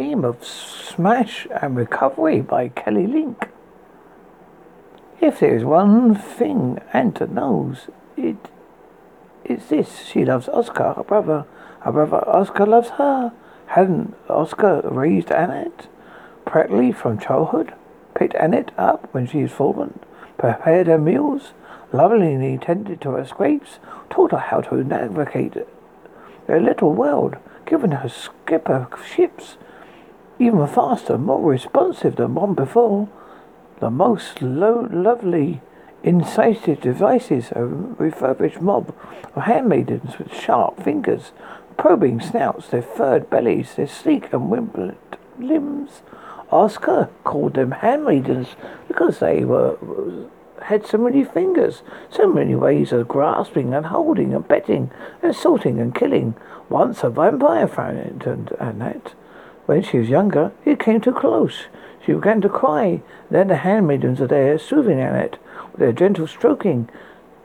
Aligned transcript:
Theme 0.00 0.24
of 0.24 0.44
Smash 0.44 1.48
and 1.50 1.74
Recovery 1.74 2.40
by 2.40 2.68
Kelly 2.68 3.08
Link. 3.08 3.48
If 5.20 5.40
there 5.40 5.56
is 5.56 5.64
one 5.64 6.14
thing 6.14 6.78
Annette 6.92 7.28
knows, 7.32 7.88
it 8.16 8.48
is 9.44 9.66
this. 9.70 10.06
She 10.06 10.24
loves 10.24 10.48
Oscar, 10.50 10.92
her 10.92 11.02
brother. 11.02 11.46
Her 11.80 11.90
brother 11.90 12.18
Oscar 12.28 12.64
loves 12.64 12.90
her. 12.90 13.32
Hadn't 13.66 14.14
Oscar 14.28 14.82
raised 14.84 15.32
Annette 15.32 15.88
practically 16.46 16.92
from 16.92 17.18
childhood? 17.18 17.74
Picked 18.14 18.34
Annette 18.34 18.70
up 18.78 19.12
when 19.12 19.26
she 19.26 19.42
was 19.42 19.50
fallen, 19.50 19.98
prepared 20.38 20.86
her 20.86 20.98
meals, 20.98 21.54
lovingly 21.92 22.56
tended 22.56 23.00
to 23.00 23.10
her 23.10 23.26
scrapes, 23.26 23.80
taught 24.10 24.30
her 24.30 24.38
how 24.38 24.60
to 24.60 24.76
navigate 24.76 25.56
their 26.46 26.60
little 26.60 26.92
world, 26.92 27.36
given 27.66 27.90
her 27.90 28.08
skipper 28.08 28.86
ships 29.04 29.56
even 30.38 30.66
faster, 30.66 31.18
more 31.18 31.50
responsive 31.50 32.16
than 32.16 32.34
one 32.34 32.54
before. 32.54 33.08
The 33.80 33.90
most 33.90 34.42
lo- 34.42 34.88
lovely, 34.90 35.60
incisive 36.02 36.80
devices, 36.80 37.50
a 37.52 37.64
refurbished 37.64 38.60
mob 38.60 38.94
of 39.34 39.42
handmaidens 39.42 40.18
with 40.18 40.34
sharp 40.34 40.82
fingers, 40.82 41.32
probing 41.76 42.20
snouts, 42.20 42.68
their 42.68 42.82
furred 42.82 43.30
bellies, 43.30 43.74
their 43.74 43.86
sleek 43.86 44.32
and 44.32 44.50
wimpled 44.50 44.96
limbs. 45.38 46.02
Oscar 46.50 47.10
called 47.24 47.54
them 47.54 47.72
handmaidens 47.72 48.56
because 48.88 49.18
they 49.18 49.44
were 49.44 49.76
had 50.62 50.84
so 50.86 50.98
many 50.98 51.24
fingers, 51.24 51.82
so 52.10 52.26
many 52.26 52.54
ways 52.54 52.92
of 52.92 53.06
grasping 53.06 53.72
and 53.72 53.86
holding 53.86 54.34
and 54.34 54.48
petting 54.48 54.90
and 55.22 55.34
sorting 55.34 55.78
and 55.80 55.94
killing. 55.94 56.34
Once 56.68 57.02
a 57.04 57.10
vampire 57.10 57.68
found 57.68 57.98
it 57.98 58.26
and 58.26 58.50
Annette. 58.58 59.14
When 59.68 59.82
she 59.82 59.98
was 59.98 60.08
younger, 60.08 60.52
it 60.64 60.78
came 60.78 61.02
too 61.02 61.12
close. 61.12 61.66
She 62.02 62.14
began 62.14 62.40
to 62.40 62.48
cry. 62.48 63.02
Then 63.30 63.48
the 63.48 63.56
handmaidens 63.56 64.18
are 64.18 64.26
there, 64.26 64.58
soothing 64.58 64.98
Annette, 64.98 65.36
with 65.72 65.80
their 65.80 65.92
gentle 65.92 66.26
stroking, 66.26 66.88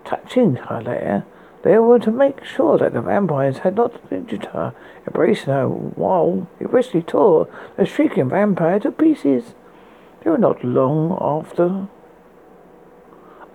touching 0.05 0.55
her 0.55 0.81
there. 0.81 1.25
They 1.63 1.77
were 1.79 1.99
to 1.99 2.11
make 2.11 2.45
sure 2.45 2.77
that 2.77 2.93
the 2.93 3.01
vampires 3.01 3.57
had 3.57 3.75
not 3.75 3.99
injured 4.09 4.45
her, 4.53 4.73
embracing 5.05 5.51
her 5.51 5.67
while 5.67 6.47
he 6.59 6.63
briskly 6.63 7.01
tore 7.01 7.49
the 7.75 7.85
shrieking 7.85 8.29
vampire 8.29 8.79
to 8.79 8.91
pieces. 8.93 9.53
They 10.23 10.29
were 10.29 10.37
not 10.37 10.63
long 10.63 11.17
after. 11.19 11.89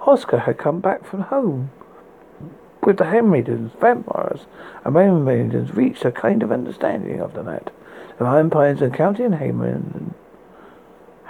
Oscar 0.02 0.40
had 0.40 0.58
come 0.58 0.80
back 0.80 1.06
from 1.06 1.22
home 1.22 1.70
with 2.82 2.98
the 2.98 3.06
handmaidens, 3.06 3.72
vampires, 3.80 4.44
and 4.84 4.94
handmaidens 4.94 5.74
reached 5.74 6.04
a 6.04 6.12
kind 6.12 6.42
of 6.42 6.52
understanding 6.52 7.18
of 7.22 7.32
the 7.32 7.42
The 8.18 8.24
vampires 8.24 8.82
encountering 8.82 9.34
Haman 9.34 10.14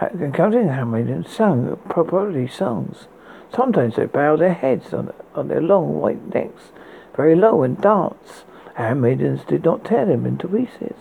encountering 0.00 0.68
Haman 0.68 1.26
sung 1.26 1.78
probably 1.88 2.46
songs. 2.46 3.08
Sometimes 3.54 3.96
they 3.96 4.06
bow 4.06 4.36
their 4.36 4.54
heads 4.54 4.94
on, 4.94 5.12
on 5.34 5.48
their 5.48 5.60
long 5.60 6.00
white 6.00 6.32
necks 6.32 6.70
very 7.18 7.34
low 7.34 7.64
and 7.64 7.80
dance. 7.80 8.44
Handmaidens 8.76 9.40
did 9.44 9.64
not 9.64 9.84
tear 9.84 10.06
them 10.06 10.24
into 10.24 10.46
pieces. 10.46 10.94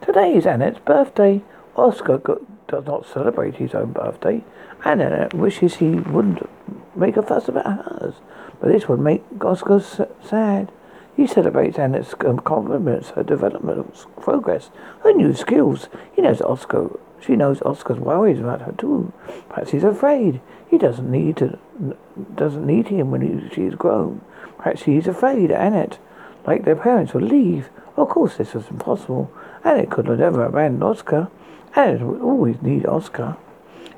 Today 0.00 0.34
is 0.34 0.46
Annette's 0.46 0.78
birthday. 0.78 1.42
Oscar 1.76 2.16
got, 2.16 2.66
does 2.66 2.86
not 2.86 3.06
celebrate 3.06 3.56
his 3.56 3.74
own 3.74 3.92
birthday. 3.92 4.42
and 4.86 5.02
Annette 5.02 5.34
wishes 5.34 5.76
he 5.76 5.90
wouldn't 5.90 6.48
make 6.96 7.18
a 7.18 7.22
fuss 7.22 7.46
about 7.46 7.66
hers, 7.66 8.14
but 8.58 8.72
this 8.72 8.88
would 8.88 9.00
make 9.00 9.22
Oscar 9.44 9.80
sad. 9.80 10.72
He 11.16 11.26
celebrates 11.26 11.78
Annette's 11.78 12.14
um, 12.24 12.40
compliments, 12.40 13.10
her 13.10 13.22
development 13.22 14.06
progress, 14.20 14.70
her 15.02 15.12
new 15.12 15.32
skills. 15.34 15.88
He 16.14 16.22
knows 16.22 16.40
Oscar. 16.40 16.90
She 17.20 17.36
knows 17.36 17.62
Oscar's 17.62 18.00
worries 18.00 18.40
about 18.40 18.62
her 18.62 18.72
too. 18.72 19.12
Perhaps 19.48 19.70
he's 19.70 19.84
afraid. 19.84 20.40
He 20.68 20.76
doesn't 20.76 21.10
need 21.10 21.36
to, 21.38 21.58
doesn't 22.34 22.66
need 22.66 22.88
him 22.88 23.10
when 23.10 23.20
he, 23.20 23.54
she's 23.54 23.74
grown. 23.74 24.20
Perhaps 24.58 24.82
he's 24.82 25.06
afraid 25.06 25.50
Annette, 25.50 25.98
like 26.46 26.64
their 26.64 26.76
parents, 26.76 27.14
will 27.14 27.22
leave. 27.22 27.70
Of 27.96 28.08
course, 28.08 28.36
this 28.36 28.54
was 28.54 28.68
impossible. 28.68 29.30
Annette 29.62 29.90
could 29.90 30.06
never 30.06 30.44
abandon 30.44 30.82
Oscar. 30.82 31.28
Annette 31.76 32.00
would 32.00 32.20
always 32.20 32.60
need 32.60 32.86
Oscar. 32.86 33.36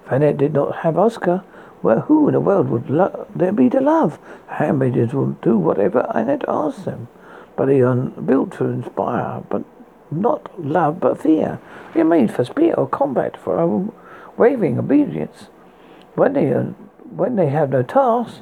If 0.05 0.13
Annette 0.13 0.37
did 0.37 0.53
not 0.53 0.77
have 0.77 0.99
Oscar, 0.99 1.43
well, 1.87 2.01
who 2.01 2.27
in 2.27 2.35
the 2.35 2.41
world 2.41 2.69
would 2.69 2.91
lo- 2.91 3.29
there 3.33 3.53
be 3.53 3.71
to 3.71 3.81
love? 3.81 4.19
Handmaidens 4.49 5.15
will 5.15 5.37
do 5.41 5.57
whatever 5.57 6.11
Annette 6.13 6.45
asks 6.49 6.83
them. 6.83 7.07
But 7.55 7.67
they 7.67 7.81
are 7.81 7.95
built 7.95 8.55
to 8.55 8.65
inspire, 8.65 9.45
but 9.49 9.63
not 10.11 10.51
love, 10.59 10.99
but 10.99 11.23
fear. 11.23 11.61
They 11.95 12.01
are 12.01 12.05
made 12.05 12.35
for 12.35 12.45
spear 12.45 12.75
or 12.75 12.89
combat, 12.89 13.37
for 13.37 13.89
waving 14.37 14.81
obedience. 14.81 15.47
When 16.17 16.33
they 16.33 16.47
are, 16.47 16.75
when 17.15 17.37
they 17.37 17.51
have 17.51 17.71
no 17.71 17.85
task, 17.85 18.41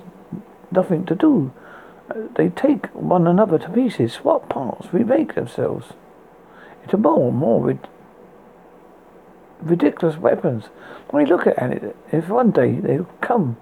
nothing 0.71 1.05
to 1.05 1.15
do, 1.15 1.53
they 2.37 2.49
take 2.49 2.87
one 2.95 3.27
another 3.27 3.59
to 3.59 3.69
pieces, 3.69 4.15
swap 4.15 4.49
parts, 4.49 4.89
remake 4.91 5.35
themselves 5.35 5.93
into 6.83 6.97
more 6.97 7.29
and 7.29 7.37
more 7.37 7.61
ridiculous 9.65 10.17
weapons. 10.17 10.67
When 11.11 11.27
you 11.27 11.37
look 11.37 11.47
at 11.47 11.59
it, 11.59 11.97
if 12.13 12.29
one 12.29 12.51
day 12.51 12.73
they 12.73 13.01
come, 13.21 13.57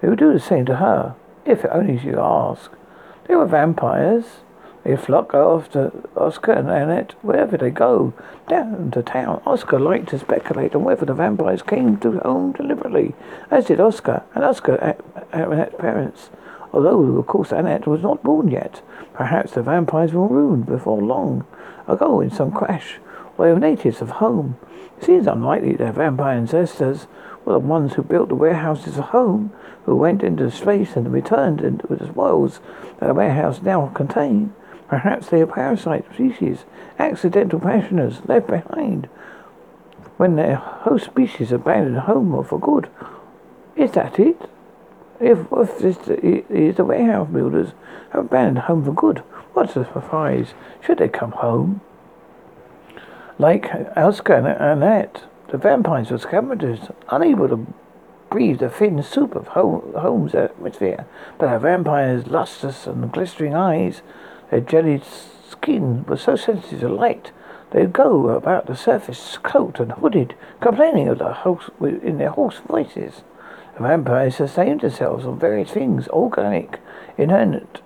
they 0.00 0.08
would 0.08 0.18
do 0.18 0.32
the 0.32 0.40
same 0.40 0.66
to 0.66 0.76
her, 0.76 1.14
if 1.44 1.64
only 1.66 1.98
she 1.98 2.10
ask. 2.10 2.70
They 3.26 3.36
were 3.36 3.46
vampires. 3.46 4.24
They 4.82 4.96
flock 4.96 5.34
after 5.34 5.92
Oscar 6.16 6.52
and 6.52 6.70
Annette 6.70 7.14
wherever 7.22 7.58
they 7.58 7.70
go, 7.70 8.14
down 8.48 8.90
to 8.92 9.02
town. 9.02 9.42
Oscar 9.44 9.78
liked 9.78 10.08
to 10.08 10.18
speculate 10.18 10.74
on 10.74 10.84
whether 10.84 11.04
the 11.04 11.12
vampires 11.12 11.60
came 11.60 11.98
to 11.98 12.18
home 12.20 12.52
deliberately, 12.52 13.14
as 13.50 13.66
did 13.66 13.78
Oscar 13.78 14.22
and 14.34 14.42
Oscar 14.42 14.82
uh, 14.82 15.20
uh, 15.36 15.50
Annette's 15.50 15.76
parents. 15.78 16.30
Although, 16.72 17.18
of 17.18 17.26
course, 17.26 17.52
Annette 17.52 17.86
was 17.86 18.00
not 18.00 18.22
born 18.22 18.48
yet. 18.48 18.80
Perhaps 19.12 19.52
the 19.52 19.62
vampires 19.62 20.12
were 20.12 20.26
ruined 20.26 20.66
before 20.66 21.02
long 21.02 21.44
ago 21.86 22.20
in 22.20 22.30
some 22.30 22.50
crash. 22.50 22.98
They 23.38 23.52
were 23.52 23.58
natives 23.58 24.00
of 24.00 24.10
home. 24.10 24.56
Seems 25.00 25.26
unlikely 25.26 25.74
their 25.74 25.92
vampire 25.92 26.36
ancestors 26.36 27.06
were 27.44 27.54
the 27.54 27.58
ones 27.58 27.94
who 27.94 28.02
built 28.02 28.28
the 28.28 28.34
warehouses 28.34 28.98
of 28.98 29.06
home, 29.06 29.52
who 29.84 29.96
went 29.96 30.22
into 30.22 30.50
space 30.50 30.94
and 30.94 31.12
returned 31.12 31.60
with 31.88 32.00
the 32.00 32.06
spoils 32.06 32.60
that 32.98 33.06
the 33.06 33.14
warehouse 33.14 33.62
now 33.62 33.86
contained. 33.94 34.52
Perhaps 34.88 35.28
they 35.28 35.40
are 35.40 35.46
parasite 35.46 36.04
species, 36.12 36.64
accidental 36.98 37.60
pensioners 37.60 38.20
left 38.26 38.48
behind 38.48 39.08
when 40.16 40.36
their 40.36 40.56
host 40.56 41.06
species 41.06 41.50
abandoned 41.50 42.00
home 42.00 42.34
or 42.34 42.44
for 42.44 42.60
good. 42.60 42.90
Is 43.76 43.92
that 43.92 44.18
it? 44.18 44.50
If, 45.18 45.38
if 45.50 45.78
this 45.78 45.96
is 46.08 46.76
the 46.76 46.84
warehouse 46.84 47.28
builders 47.30 47.72
have 48.10 48.26
abandoned 48.26 48.58
home 48.58 48.84
for 48.84 48.92
good, 48.92 49.18
what's 49.54 49.74
the 49.74 49.84
surprise? 49.84 50.52
Should 50.84 50.98
they 50.98 51.08
come 51.08 51.32
home? 51.32 51.80
Like 53.40 53.70
Oscar 53.96 54.34
and 54.34 54.46
Annette, 54.46 55.22
the 55.48 55.56
vampires 55.56 56.10
were 56.10 56.18
scavengers, 56.18 56.90
unable 57.08 57.48
to 57.48 57.66
breathe 58.28 58.58
the 58.58 58.68
thin 58.68 59.02
soup 59.02 59.34
of 59.34 59.46
home's 59.46 60.34
atmosphere. 60.34 61.06
But 61.38 61.48
our 61.48 61.58
vampires' 61.58 62.26
lustrous 62.26 62.86
and 62.86 63.10
glistering 63.10 63.54
eyes, 63.54 64.02
their 64.50 64.60
jellied 64.60 65.04
skin 65.48 66.04
was 66.04 66.20
so 66.20 66.36
sensitive 66.36 66.80
to 66.80 66.90
light, 66.90 67.32
they'd 67.70 67.94
go 67.94 68.28
about 68.28 68.66
the 68.66 68.76
surface 68.76 69.38
cloaked 69.38 69.80
and 69.80 69.92
hooded, 69.92 70.34
complaining 70.60 71.08
of 71.08 71.16
the 71.16 71.32
host 71.32 71.70
in 71.80 72.18
their 72.18 72.32
hoarse 72.32 72.58
voices. 72.58 73.22
The 73.78 73.84
vampires 73.84 74.36
sustained 74.36 74.82
themselves 74.82 75.24
on 75.24 75.38
various 75.38 75.70
things, 75.70 76.08
organic, 76.08 76.78
inanimate, 77.16 77.80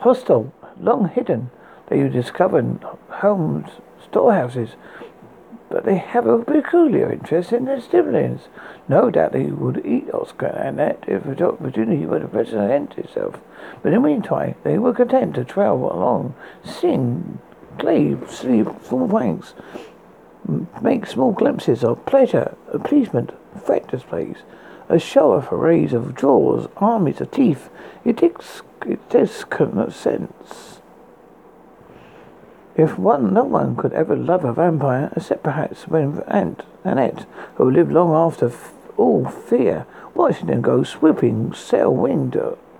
hostile, 0.00 0.52
long 0.78 1.08
hidden. 1.08 1.50
They 1.88 2.08
discovered 2.08 2.84
homes 3.08 3.68
storehouses, 4.02 4.70
but 5.68 5.84
they 5.84 5.96
have 5.96 6.26
a 6.26 6.42
peculiar 6.42 7.12
interest 7.12 7.52
in 7.52 7.66
their 7.66 7.80
siblings. 7.80 8.48
No 8.88 9.10
doubt 9.10 9.32
they 9.32 9.46
would 9.46 9.84
eat 9.84 10.12
Oscar 10.12 10.46
and 10.46 10.80
Annette 10.80 11.04
if 11.06 11.24
the 11.24 11.48
opportunity 11.48 12.06
were 12.06 12.20
to 12.20 12.28
present 12.28 12.96
itself. 12.96 13.40
But 13.82 13.92
in 13.92 14.02
the 14.02 14.08
meantime, 14.08 14.54
they 14.64 14.78
were 14.78 14.94
content 14.94 15.34
to 15.34 15.44
travel 15.44 15.92
along, 15.92 16.34
sing, 16.64 17.38
play, 17.78 18.16
sleep 18.28 18.68
full 18.80 19.06
ranks, 19.06 19.54
make 20.80 21.06
small 21.06 21.32
glimpses 21.32 21.84
of 21.84 22.04
pleasure, 22.06 22.56
appeasement, 22.72 23.32
effect 23.54 23.90
displays, 23.90 24.38
a 24.88 24.98
show 24.98 25.32
of 25.32 25.52
arrays 25.52 25.92
of 25.92 26.16
jaws, 26.16 26.68
armies 26.78 27.20
of 27.20 27.30
teeth. 27.30 27.68
It 28.04 28.16
takes 28.16 28.62
it 28.86 29.10
does 29.10 29.44
sense. 29.94 30.77
If 32.78 32.96
one, 32.96 33.34
no 33.34 33.42
one 33.42 33.74
could 33.74 33.92
ever 33.92 34.14
love 34.14 34.44
a 34.44 34.52
vampire, 34.52 35.12
except 35.16 35.42
perhaps 35.42 35.88
when 35.88 36.22
Aunt 36.28 36.62
Annette, 36.84 37.26
who 37.56 37.68
lived 37.68 37.90
long 37.90 38.14
after 38.14 38.46
f- 38.46 38.72
all 38.96 39.24
fear, 39.24 39.84
watching 40.14 40.46
them 40.46 40.60
go 40.60 40.84
swooping, 40.84 41.54
sail 41.54 41.92
winged 41.92 42.38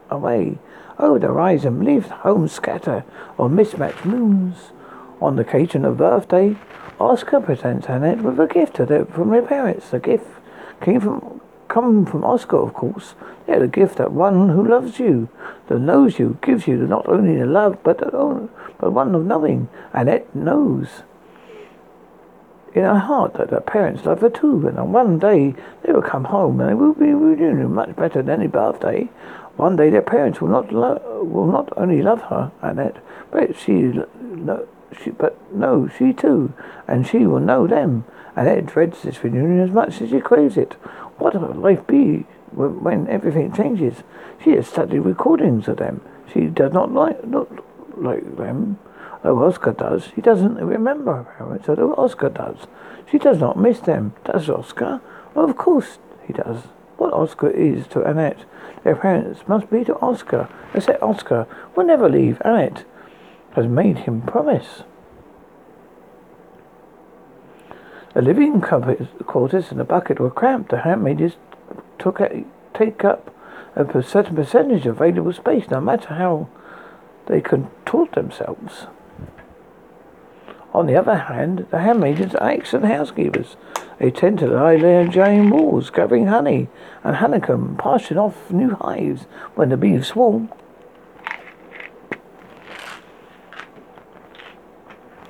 away 0.08 0.58
over 1.00 1.18
the 1.18 1.26
horizon, 1.26 1.84
leave 1.84 2.06
home 2.06 2.46
scatter 2.46 3.02
of 3.38 3.50
mismatched 3.50 4.04
moons. 4.04 4.70
On 5.20 5.34
the 5.34 5.42
occasion 5.42 5.84
of 5.84 5.96
birthday, 5.96 6.56
Oscar 7.00 7.40
presents 7.40 7.88
Annette 7.88 8.22
with 8.22 8.38
a 8.38 8.46
gift 8.46 8.76
from 8.76 9.30
their 9.30 9.42
parents. 9.42 9.90
The 9.90 9.98
gift 9.98 10.28
came 10.80 11.00
from 11.00 11.40
come 11.68 12.06
from 12.06 12.24
Oscar, 12.24 12.56
of 12.56 12.74
course. 12.74 13.14
Yeah, 13.46 13.60
the 13.60 13.68
gift 13.68 13.96
that 13.98 14.12
one 14.12 14.50
who 14.50 14.66
loves 14.66 14.98
you, 14.98 15.28
that 15.68 15.78
knows 15.78 16.18
you, 16.18 16.38
gives 16.42 16.66
you 16.66 16.76
not 16.76 17.08
only 17.08 17.38
the 17.38 17.46
love, 17.46 17.78
but 17.82 17.98
the, 17.98 18.48
but 18.78 18.92
one 18.92 19.14
of 19.14 19.24
knowing. 19.24 19.68
Annette 19.92 20.34
knows 20.34 21.02
in 22.74 22.82
her 22.82 22.98
heart 22.98 23.34
that 23.34 23.50
her 23.50 23.60
parents 23.60 24.04
love 24.04 24.20
her 24.20 24.30
too, 24.30 24.66
and 24.66 24.78
on 24.78 24.92
one 24.92 25.18
day 25.18 25.54
they 25.82 25.92
will 25.92 26.02
come 26.02 26.24
home 26.24 26.60
and 26.60 26.70
they 26.70 26.74
will 26.74 26.94
be 26.94 27.12
reunited 27.12 27.70
much 27.70 27.96
better 27.96 28.22
than 28.22 28.40
any 28.40 28.46
birthday. 28.48 29.08
One 29.56 29.76
day 29.76 29.90
their 29.90 30.02
parents 30.02 30.40
will 30.40 30.48
not 30.48 30.72
lo- 30.72 31.24
will 31.24 31.46
not 31.46 31.72
only 31.76 32.02
love 32.02 32.22
her, 32.22 32.52
Annette, 32.62 33.02
but 33.30 33.56
she, 33.56 33.72
no, 34.20 34.66
she, 35.02 35.10
but 35.10 35.36
no, 35.52 35.88
she 35.88 36.12
too, 36.12 36.52
and 36.86 37.06
she 37.06 37.26
will 37.26 37.40
know 37.40 37.66
them. 37.66 38.04
Annette 38.36 38.66
dreads 38.66 39.02
this 39.02 39.24
reunion 39.24 39.60
as 39.60 39.70
much 39.70 40.00
as 40.00 40.10
she 40.10 40.20
craves 40.20 40.56
it. 40.56 40.76
What 41.18 41.34
will 41.34 41.54
life 41.54 41.86
be 41.86 42.26
when, 42.52 43.08
everything 43.08 43.52
changes? 43.52 44.02
She 44.42 44.52
has 44.52 44.66
studied 44.66 45.00
recordings 45.00 45.68
of 45.68 45.76
them. 45.76 46.00
She 46.32 46.46
does 46.46 46.72
not 46.72 46.92
like 46.92 47.26
not 47.26 47.48
like 47.96 48.36
them. 48.36 48.78
Oh, 49.24 49.42
Oscar 49.44 49.72
does. 49.72 50.06
He 50.14 50.22
doesn't 50.22 50.54
remember 50.54 51.12
her 51.14 51.34
parents, 51.38 51.68
although 51.68 51.94
Oscar 51.94 52.28
does. 52.28 52.66
She 53.10 53.18
does 53.18 53.38
not 53.38 53.58
miss 53.58 53.80
them, 53.80 54.14
does 54.24 54.48
Oscar? 54.48 55.00
Well, 55.34 55.48
of 55.48 55.56
course 55.56 55.98
he 56.26 56.32
does. 56.32 56.68
What 56.98 57.12
Oscar 57.12 57.50
is 57.50 57.86
to 57.88 58.02
Annette, 58.02 58.44
their 58.84 58.96
parents 58.96 59.46
must 59.48 59.70
be 59.70 59.84
to 59.84 59.98
Oscar. 59.98 60.48
Say 60.78 60.96
Oscar 61.02 61.46
will 61.74 61.84
never 61.84 62.08
leave. 62.08 62.40
Annette 62.44 62.84
has 63.54 63.66
made 63.66 63.98
him 63.98 64.22
promise. 64.22 64.82
The 68.18 68.24
living 68.24 68.60
quarters 68.60 69.70
in 69.70 69.78
the 69.78 69.84
bucket 69.84 70.18
were 70.18 70.28
cramped. 70.28 70.70
The 70.70 70.80
handmaidens 70.80 71.36
took 72.00 72.18
a, 72.18 72.42
take 72.74 73.04
up 73.04 73.32
a 73.76 74.02
certain 74.02 74.34
percentage 74.34 74.86
of 74.86 75.00
available 75.00 75.32
space, 75.32 75.70
no 75.70 75.80
matter 75.80 76.14
how 76.14 76.48
they 77.26 77.40
contort 77.40 78.10
themselves. 78.14 78.88
On 80.74 80.86
the 80.86 80.96
other 80.96 81.14
hand, 81.14 81.68
the 81.70 81.78
handmaidens 81.78 82.34
are 82.34 82.50
excellent 82.50 82.86
housekeepers. 82.86 83.56
They 84.00 84.10
tend 84.10 84.40
to 84.40 84.48
lie 84.48 84.78
there 84.78 85.06
drying 85.06 85.50
walls, 85.50 85.88
gathering 85.88 86.26
honey 86.26 86.66
and 87.04 87.14
honeycomb, 87.14 87.76
passing 87.78 88.18
off 88.18 88.50
new 88.50 88.70
hives 88.70 89.26
when 89.54 89.68
the 89.68 89.76
bees 89.76 90.08
swarm. 90.08 90.50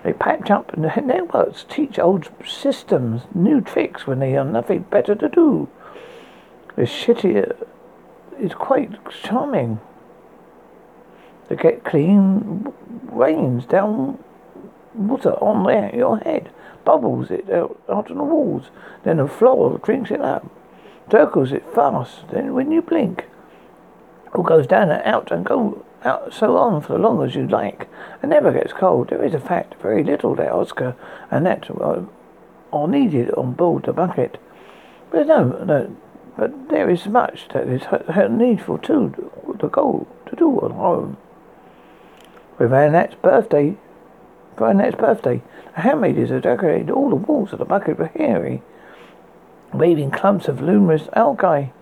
They 0.08 0.14
patch 0.14 0.50
up 0.50 0.74
networks, 0.74 1.66
teach 1.68 1.98
old 1.98 2.30
systems 2.42 3.24
new 3.34 3.60
tricks 3.60 4.06
when 4.06 4.20
they 4.20 4.30
have 4.30 4.46
nothing 4.46 4.86
better 4.88 5.14
to 5.14 5.28
do. 5.28 5.68
The 6.76 6.84
shitty 6.84 7.54
is 8.40 8.54
quite 8.54 8.92
charming. 9.10 9.80
They 11.50 11.56
get 11.56 11.84
clean 11.84 12.72
rains 13.12 13.66
down 13.66 14.24
water 14.94 15.32
on 15.42 15.64
their, 15.64 15.94
your 15.94 16.16
head, 16.20 16.48
bubbles 16.86 17.30
it 17.30 17.50
out, 17.50 17.78
out 17.90 18.10
on 18.10 18.16
the 18.16 18.24
walls, 18.24 18.70
then 19.04 19.18
the 19.18 19.28
floor 19.28 19.76
drinks 19.76 20.10
it 20.10 20.22
up, 20.22 20.50
circles 21.10 21.52
it 21.52 21.66
fast, 21.74 22.26
then 22.30 22.54
when 22.54 22.72
you 22.72 22.80
blink, 22.80 23.26
it 24.34 24.42
goes 24.42 24.66
down 24.66 24.90
and 24.90 25.02
out 25.04 25.30
and 25.30 25.44
go 25.44 25.84
out 26.04 26.32
so 26.32 26.56
on 26.56 26.80
for 26.80 26.94
as 26.94 27.00
long 27.00 27.24
as 27.24 27.34
you 27.34 27.46
like, 27.46 27.88
It 28.22 28.28
never 28.28 28.52
gets 28.52 28.72
cold. 28.72 29.08
There 29.08 29.24
is 29.24 29.34
a 29.34 29.40
fact, 29.40 29.80
very 29.82 30.04
little 30.04 30.34
that 30.36 30.52
Oscar 30.52 30.94
and 31.30 31.46
that 31.46 31.70
uh, 31.70 32.02
are 32.72 32.88
needed 32.88 33.30
on 33.32 33.52
board 33.52 33.84
the 33.84 33.92
bucket. 33.92 34.38
But 35.10 35.26
no, 35.26 35.64
no, 35.64 35.96
but 36.36 36.68
there 36.68 36.88
is 36.88 37.06
much 37.06 37.48
that 37.52 37.66
is 37.66 37.82
needful 38.30 38.78
too 38.78 39.30
to 39.58 39.68
go 39.68 40.06
to 40.26 40.36
do 40.36 40.60
on 40.60 40.72
home. 40.72 41.16
With 42.58 42.72
Annette's 42.72 43.14
birthday, 43.16 43.76
for 44.56 44.68
Annette's 44.68 44.96
birthday, 44.96 45.42
the 45.74 45.82
handmaidens 45.82 46.30
have 46.30 46.42
decorated 46.42 46.90
all 46.90 47.10
the 47.10 47.16
walls 47.16 47.52
of 47.52 47.58
the 47.58 47.64
bucket 47.64 47.98
with 47.98 48.12
hairy, 48.12 48.62
waving 49.72 50.10
clumps 50.10 50.48
of 50.48 50.60
luminous 50.60 51.08
algae. 51.14 51.72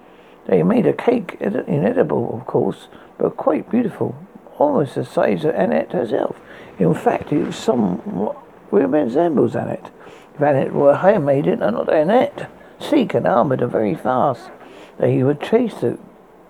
They 0.46 0.62
made 0.62 0.86
a 0.86 0.92
cake, 0.92 1.36
inedible, 1.40 2.38
of 2.38 2.46
course, 2.46 2.88
but 3.18 3.36
quite 3.36 3.70
beautiful, 3.70 4.16
almost 4.58 4.94
the 4.94 5.04
size 5.04 5.44
of 5.44 5.54
Annette 5.54 5.92
herself. 5.92 6.38
In 6.78 6.94
fact, 6.94 7.32
it 7.32 7.44
was 7.44 7.56
somewhat 7.56 8.36
resembles 8.70 9.54
Annette. 9.54 9.90
If 10.34 10.40
Annette 10.40 10.72
were 10.72 10.90
a 10.90 10.98
handmaiden 10.98 11.62
and 11.62 11.76
not 11.76 11.92
Annette, 11.92 12.50
sleek 12.78 13.14
and 13.14 13.26
armoured 13.26 13.62
and 13.62 13.72
very 13.72 13.94
fast, 13.94 14.50
that 14.98 15.10
he 15.10 15.22
would 15.22 15.40
chase 15.40 15.74
the, 15.74 15.98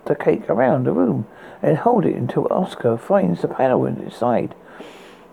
the 0.07 0.17
cake 0.17 0.49
around 0.49 0.85
the 0.85 0.93
room 0.93 1.27
and 1.63 1.79
hold 1.79 2.05
it 2.05 2.17
until 2.17 2.49
Oscar 2.51 2.97
finds 2.97 3.43
the 3.43 3.49
panel 3.49 3.87
inside. 3.87 4.55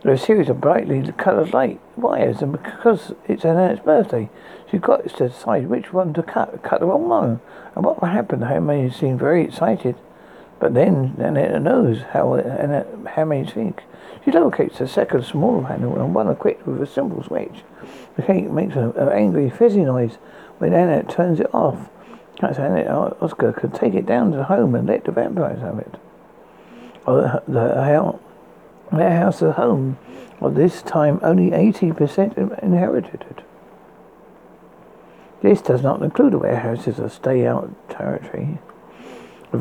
There 0.02 0.12
are 0.12 0.16
a 0.16 0.20
series 0.20 0.50
of 0.50 0.60
brightly 0.60 1.02
coloured 1.14 1.54
light 1.54 1.80
wires, 1.96 2.42
and 2.42 2.52
because 2.52 3.14
it's 3.28 3.46
Annette's 3.46 3.80
birthday, 3.80 4.30
she 4.70 4.78
got 4.78 5.08
to 5.08 5.30
decide 5.30 5.68
which 5.68 5.94
one 5.94 6.14
to 6.16 6.24
cut. 6.24 6.62
Cut 6.62 6.82
the 6.82 6.88
wrong 6.88 7.08
one. 7.08 7.40
And 7.76 7.86
what 7.86 8.02
will 8.02 8.10
happen? 8.10 8.42
The 8.42 8.48
handmaid 8.48 8.94
seemed 8.94 9.20
very 9.20 9.44
excited. 9.44 9.96
But 10.60 10.74
then 10.74 11.16
Annette 11.18 11.62
knows 11.62 12.02
how 12.12 12.34
Annette, 12.34 12.88
handmaids 13.16 13.54
think. 13.54 13.84
She 14.24 14.32
locates 14.32 14.80
a 14.80 14.88
second 14.88 15.26
smaller 15.26 15.68
panel 15.68 16.00
and 16.00 16.16
one 16.16 16.30
equipped 16.30 16.66
with 16.66 16.82
a 16.82 16.88
simple 16.88 17.24
switch. 17.24 17.64
The 18.16 18.22
cake 18.22 18.50
makes 18.50 18.76
an 18.76 18.94
angry 18.98 19.50
fizzy 19.50 19.84
noise 19.84 20.18
when 20.60 20.74
Annette 20.74 21.10
turns 21.10 21.40
it 21.40 21.54
off. 21.54 21.90
That's 22.40 22.60
Oscar 22.60 23.54
could 23.54 23.74
take 23.74 23.94
it 23.94 24.06
down 24.06 24.32
to 24.32 24.44
home 24.44 24.76
and 24.76 24.88
let 24.88 25.06
the 25.06 25.12
vampires 25.12 25.62
have 25.62 25.80
it. 25.80 25.96
Or 27.06 27.22
the, 27.22 27.44
the, 27.48 28.20
their 28.98 29.18
house 29.18 29.42
at 29.42 29.56
home 29.56 29.98
was 30.40 30.56
this 30.56 30.82
time 30.82 31.20
only 31.22 31.52
80% 31.52 32.62
inherited. 32.62 33.26
It. 33.30 33.44
This 35.42 35.62
does 35.62 35.84
not 35.84 36.02
include 36.02 36.34
the 36.34 36.38
warehouses 36.38 37.00
or 37.00 37.10
stay 37.10 37.46
out 37.46 37.74
territory. 37.90 38.60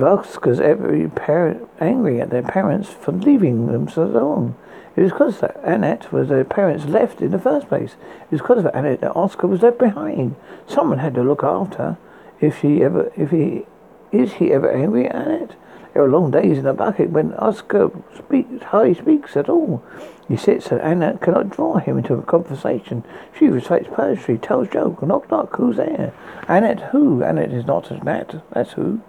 Oscar's 0.01 0.61
every 0.61 1.09
parent 1.09 1.69
angry 1.81 2.21
at 2.21 2.31
their 2.31 2.43
parents 2.43 2.89
for 2.89 3.11
leaving 3.11 3.67
them 3.67 3.89
so 3.89 4.05
long. 4.05 4.57
It 4.95 5.03
was 5.03 5.13
because 5.13 5.43
Annette 5.63 6.13
was 6.13 6.29
their 6.29 6.45
parents 6.45 6.85
left 6.85 7.21
in 7.21 7.31
the 7.31 7.39
first 7.39 7.69
place. 7.69 7.97
It 8.25 8.31
was 8.31 8.41
because 8.41 8.59
of 8.59 8.75
Annette 8.75 9.01
that 9.01 9.17
Oscar 9.17 9.47
was 9.47 9.63
left 9.63 9.79
behind. 9.79 10.37
Someone 10.67 10.99
had 10.99 11.15
to 11.15 11.23
look 11.23 11.43
after. 11.43 11.97
If 12.41 12.61
she 12.61 12.83
ever, 12.83 13.11
if 13.17 13.31
he, 13.31 13.67
is 14.13 14.35
he 14.35 14.53
ever 14.53 14.71
angry 14.71 15.07
at 15.07 15.15
Annette? 15.15 15.57
There 15.93 16.03
are 16.03 16.09
long 16.09 16.31
days 16.31 16.59
in 16.59 16.65
the 16.65 16.73
bucket 16.73 17.11
when 17.11 17.35
Oscar 17.35 17.91
speaks, 18.17 18.65
hardly 18.65 18.95
speaks 18.95 19.37
at 19.37 19.49
all. 19.49 19.83
He 20.27 20.37
sits 20.37 20.69
and 20.69 20.81
Annette 20.81 21.21
cannot 21.21 21.51
draw 21.51 21.79
him 21.79 21.99
into 21.99 22.15
a 22.15 22.23
conversation. 22.23 23.05
She 23.39 23.49
recites 23.49 23.89
poetry, 23.93 24.39
tells 24.39 24.69
jokes, 24.69 25.03
knock 25.03 25.31
knock, 25.31 25.55
who's 25.57 25.77
there? 25.77 26.15
Annette 26.49 26.81
who? 26.93 27.23
Annette 27.23 27.53
is 27.53 27.67
not 27.67 27.91
Annette, 27.91 28.43
that's 28.53 28.73
who. 28.73 29.03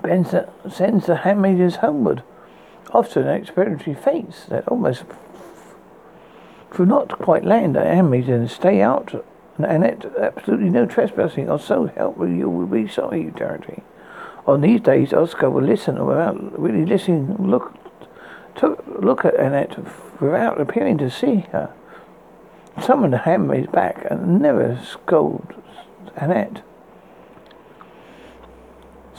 Ben 0.00 0.24
sends 0.70 1.06
the 1.06 1.16
handmaidens 1.16 1.76
homeward. 1.76 2.22
Often 2.92 3.28
an 3.28 3.40
experimentary 3.40 3.94
fates 3.94 4.46
that 4.46 4.66
almost 4.68 5.04
do 6.76 6.86
not 6.86 7.18
quite 7.18 7.44
land 7.44 7.76
the 7.76 7.82
handmaidens 7.82 8.52
stay 8.52 8.80
out 8.80 9.24
and 9.56 9.66
Annette 9.66 10.06
absolutely 10.18 10.70
no 10.70 10.86
trespassing 10.86 11.50
or 11.50 11.58
so 11.58 11.86
help 11.86 12.18
me 12.18 12.38
you 12.38 12.48
will 12.48 12.66
be 12.66 12.88
sorry, 12.88 13.22
you 13.22 13.34
Charity. 13.36 13.82
On 14.46 14.60
these 14.60 14.80
days, 14.80 15.12
Oscar 15.12 15.50
will 15.50 15.62
listen 15.62 16.04
without 16.04 16.58
really 16.58 16.84
listening, 16.84 17.36
look, 17.38 17.74
to 18.56 18.82
look 19.00 19.24
at 19.24 19.38
Annette 19.38 19.78
without 20.20 20.60
appearing 20.60 20.98
to 20.98 21.10
see 21.10 21.46
her. 21.52 21.72
Summon 22.80 23.10
the 23.12 23.18
handmaid's 23.18 23.70
back 23.70 24.06
and 24.10 24.40
never 24.40 24.80
scold 24.84 25.54
Annette. 26.16 26.62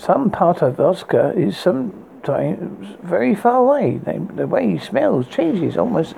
Some 0.05 0.31
part 0.31 0.61
of 0.61 0.79
Oscar 0.81 1.31
is 1.31 1.57
sometimes 1.57 2.97
very 3.01 3.33
far 3.33 3.59
away. 3.59 4.01
The 4.35 4.47
way 4.47 4.71
he 4.71 4.77
smells 4.77 5.29
changes 5.29 5.77
almost 5.77 6.15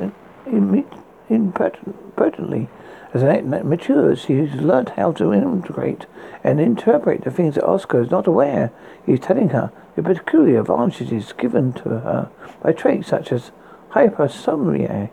impertinently. 1.29 2.67
As 3.13 3.21
Annette 3.21 3.63
matures, 3.63 4.21
she's 4.21 4.55
learned 4.55 4.89
how 4.89 5.11
to 5.11 5.31
integrate 5.31 6.07
and 6.43 6.59
interpret 6.59 7.25
the 7.25 7.29
things 7.29 7.53
that 7.53 7.63
Oscar 7.63 8.01
is 8.01 8.09
not 8.09 8.25
aware. 8.25 8.71
He's 9.05 9.19
telling 9.19 9.49
her 9.49 9.71
the 9.95 10.01
peculiar 10.01 10.61
advantages 10.61 11.31
given 11.33 11.71
to 11.73 11.89
her 11.89 12.31
by 12.63 12.71
traits 12.71 13.09
such 13.09 13.31
as 13.31 13.51
hyperosmia. 13.91 15.11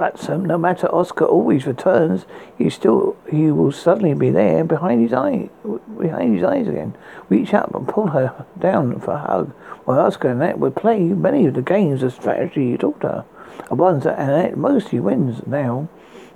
But 0.00 0.18
so, 0.18 0.38
no 0.38 0.56
matter 0.56 0.86
Oscar 0.94 1.26
always 1.26 1.66
returns, 1.66 2.24
he 2.56 2.70
still 2.70 3.18
he 3.30 3.50
will 3.50 3.70
suddenly 3.70 4.14
be 4.14 4.30
there 4.30 4.64
behind 4.64 5.02
his 5.02 5.12
eye, 5.12 5.50
behind 5.98 6.34
his 6.34 6.42
eyes 6.42 6.66
again. 6.68 6.96
Reach 7.28 7.52
up 7.52 7.74
and 7.74 7.86
pull 7.86 8.06
her 8.06 8.46
down 8.58 8.98
for 9.00 9.10
a 9.10 9.18
hug, 9.18 9.52
while 9.84 10.00
Oscar 10.00 10.28
and 10.28 10.42
Annette 10.42 10.58
would 10.58 10.74
play 10.74 11.00
many 11.00 11.44
of 11.44 11.52
the 11.52 11.60
games 11.60 12.02
of 12.02 12.14
strategy 12.14 12.70
he 12.70 12.78
taught 12.78 13.02
her, 13.02 13.26
the 13.68 13.74
ones 13.74 14.04
that 14.04 14.18
Annette 14.18 14.56
mostly 14.56 15.00
wins 15.00 15.46
now. 15.46 15.86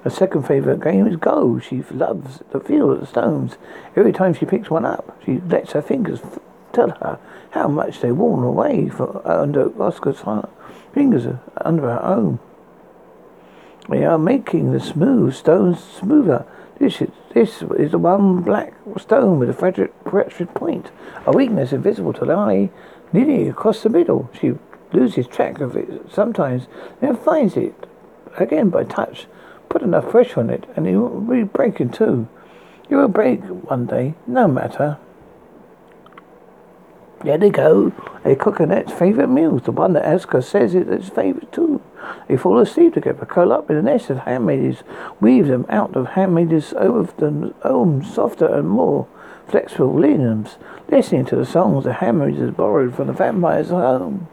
Her 0.03 0.11
second 0.11 0.43
favourite 0.43 0.81
game 0.81 1.07
is 1.07 1.17
Go. 1.17 1.59
She 1.59 1.85
loves 1.91 2.43
the 2.51 2.61
feel 2.61 2.93
of 2.93 3.01
the 3.01 3.07
stones. 3.07 3.57
Every 3.97 4.13
time 4.13 4.35
she 4.35 4.45
picks 4.45 4.69
one 4.69 4.85
up, 4.85 5.19
she 5.25 5.41
lets 5.41 5.73
her 5.73 5.81
fingers 5.81 6.21
f- 6.23 6.39
tell 6.75 6.91
her 6.91 7.19
how 7.53 7.69
much 7.69 8.01
they've 8.01 8.15
worn 8.15 8.45
away 8.45 8.91
for, 8.91 9.27
uh, 9.27 9.41
under 9.41 9.71
Oscar's 9.83 10.23
fingers 10.93 11.25
uh, 11.25 11.39
under 11.65 11.85
her 11.85 12.05
own. 12.05 12.41
They 13.89 14.05
are 14.05 14.19
making 14.19 14.73
the 14.73 14.81
smooth 14.81 15.35
stones 15.35 15.83
smoother. 15.83 16.47
This 16.79 17.03
is, 17.03 17.11
this 17.35 17.63
is 17.63 17.93
the 17.93 17.99
one 17.99 18.41
black 18.41 18.75
stone 18.99 19.39
with 19.39 19.51
a 19.51 19.53
fractured 19.53 20.55
point, 20.55 20.91
a 21.27 21.33
weakness 21.33 21.73
invisible 21.73 22.13
to 22.15 22.25
the 22.25 22.35
eye, 22.35 22.71
nearly 23.13 23.49
across 23.49 23.83
the 23.83 23.91
middle. 23.91 24.31
She 24.41 24.55
loses 24.93 25.27
track 25.27 25.61
of 25.61 25.77
it 25.77 25.89
sometimes, 26.11 26.67
then 27.01 27.17
finds 27.17 27.57
it 27.57 27.75
again 28.39 28.71
by 28.71 28.85
touch. 28.85 29.27
Put 29.69 29.83
enough 29.83 30.09
pressure 30.09 30.41
on 30.41 30.51
it, 30.51 30.65
and 30.77 30.87
it 30.87 30.97
will 30.97 31.21
be 31.21 31.43
breaking 31.43 31.91
too. 31.91 32.29
It 32.89 32.97
will 32.97 33.09
break 33.09 33.41
one 33.43 33.87
day, 33.87 34.15
no 34.27 34.49
matter. 34.49 34.99
There 37.23 37.39
they 37.39 37.51
go. 37.51 37.93
A 38.25 38.37
cook 38.37 38.61
Annette's 38.61 38.93
favourite 38.93 39.31
meals, 39.31 39.63
the 39.63 39.73
one 39.73 39.95
that 39.95 40.07
Oscar 40.07 40.43
says 40.43 40.75
is 40.75 40.87
his 40.87 41.09
favourite 41.09 41.51
too. 41.53 41.81
They 42.29 42.37
fall 42.37 42.59
asleep 42.59 42.95
together, 42.95 43.27
curl 43.27 43.53
up 43.53 43.71
in 43.71 43.77
a 43.77 43.83
nest 43.83 44.11
of 44.11 44.19
handmaids, 44.19 44.83
weave 45.21 45.47
them 45.47 45.67
out 45.69 45.97
of 45.97 46.09
handmaids 46.09 46.73
over 46.75 47.11
them 47.13 47.55
own 47.65 48.05
softer 48.05 48.47
and 48.47 48.69
more 48.69 49.07
flexible 49.47 49.99
linens, 49.99 50.57
listening 50.89 51.25
to 51.27 51.37
the 51.37 51.47
songs 51.47 51.85
the 51.85 51.95
handmaids 51.95 52.39
has 52.39 52.51
borrowed 52.51 52.95
from 52.95 53.07
the 53.07 53.13
vampire's 53.13 53.71
home. 53.71 54.29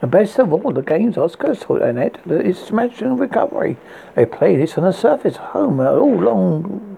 The 0.00 0.06
best 0.06 0.38
of 0.38 0.50
all 0.50 0.72
the 0.72 0.80
games 0.80 1.18
Oscar 1.18 1.54
taught 1.54 1.82
Annette 1.82 2.20
is 2.26 2.58
Smash 2.58 3.02
and 3.02 3.20
Recovery. 3.20 3.76
They 4.14 4.24
play 4.24 4.56
this 4.56 4.78
on 4.78 4.84
the 4.84 4.92
surface 4.92 5.36
home, 5.36 5.78
all 5.78 6.14
long 6.16 6.96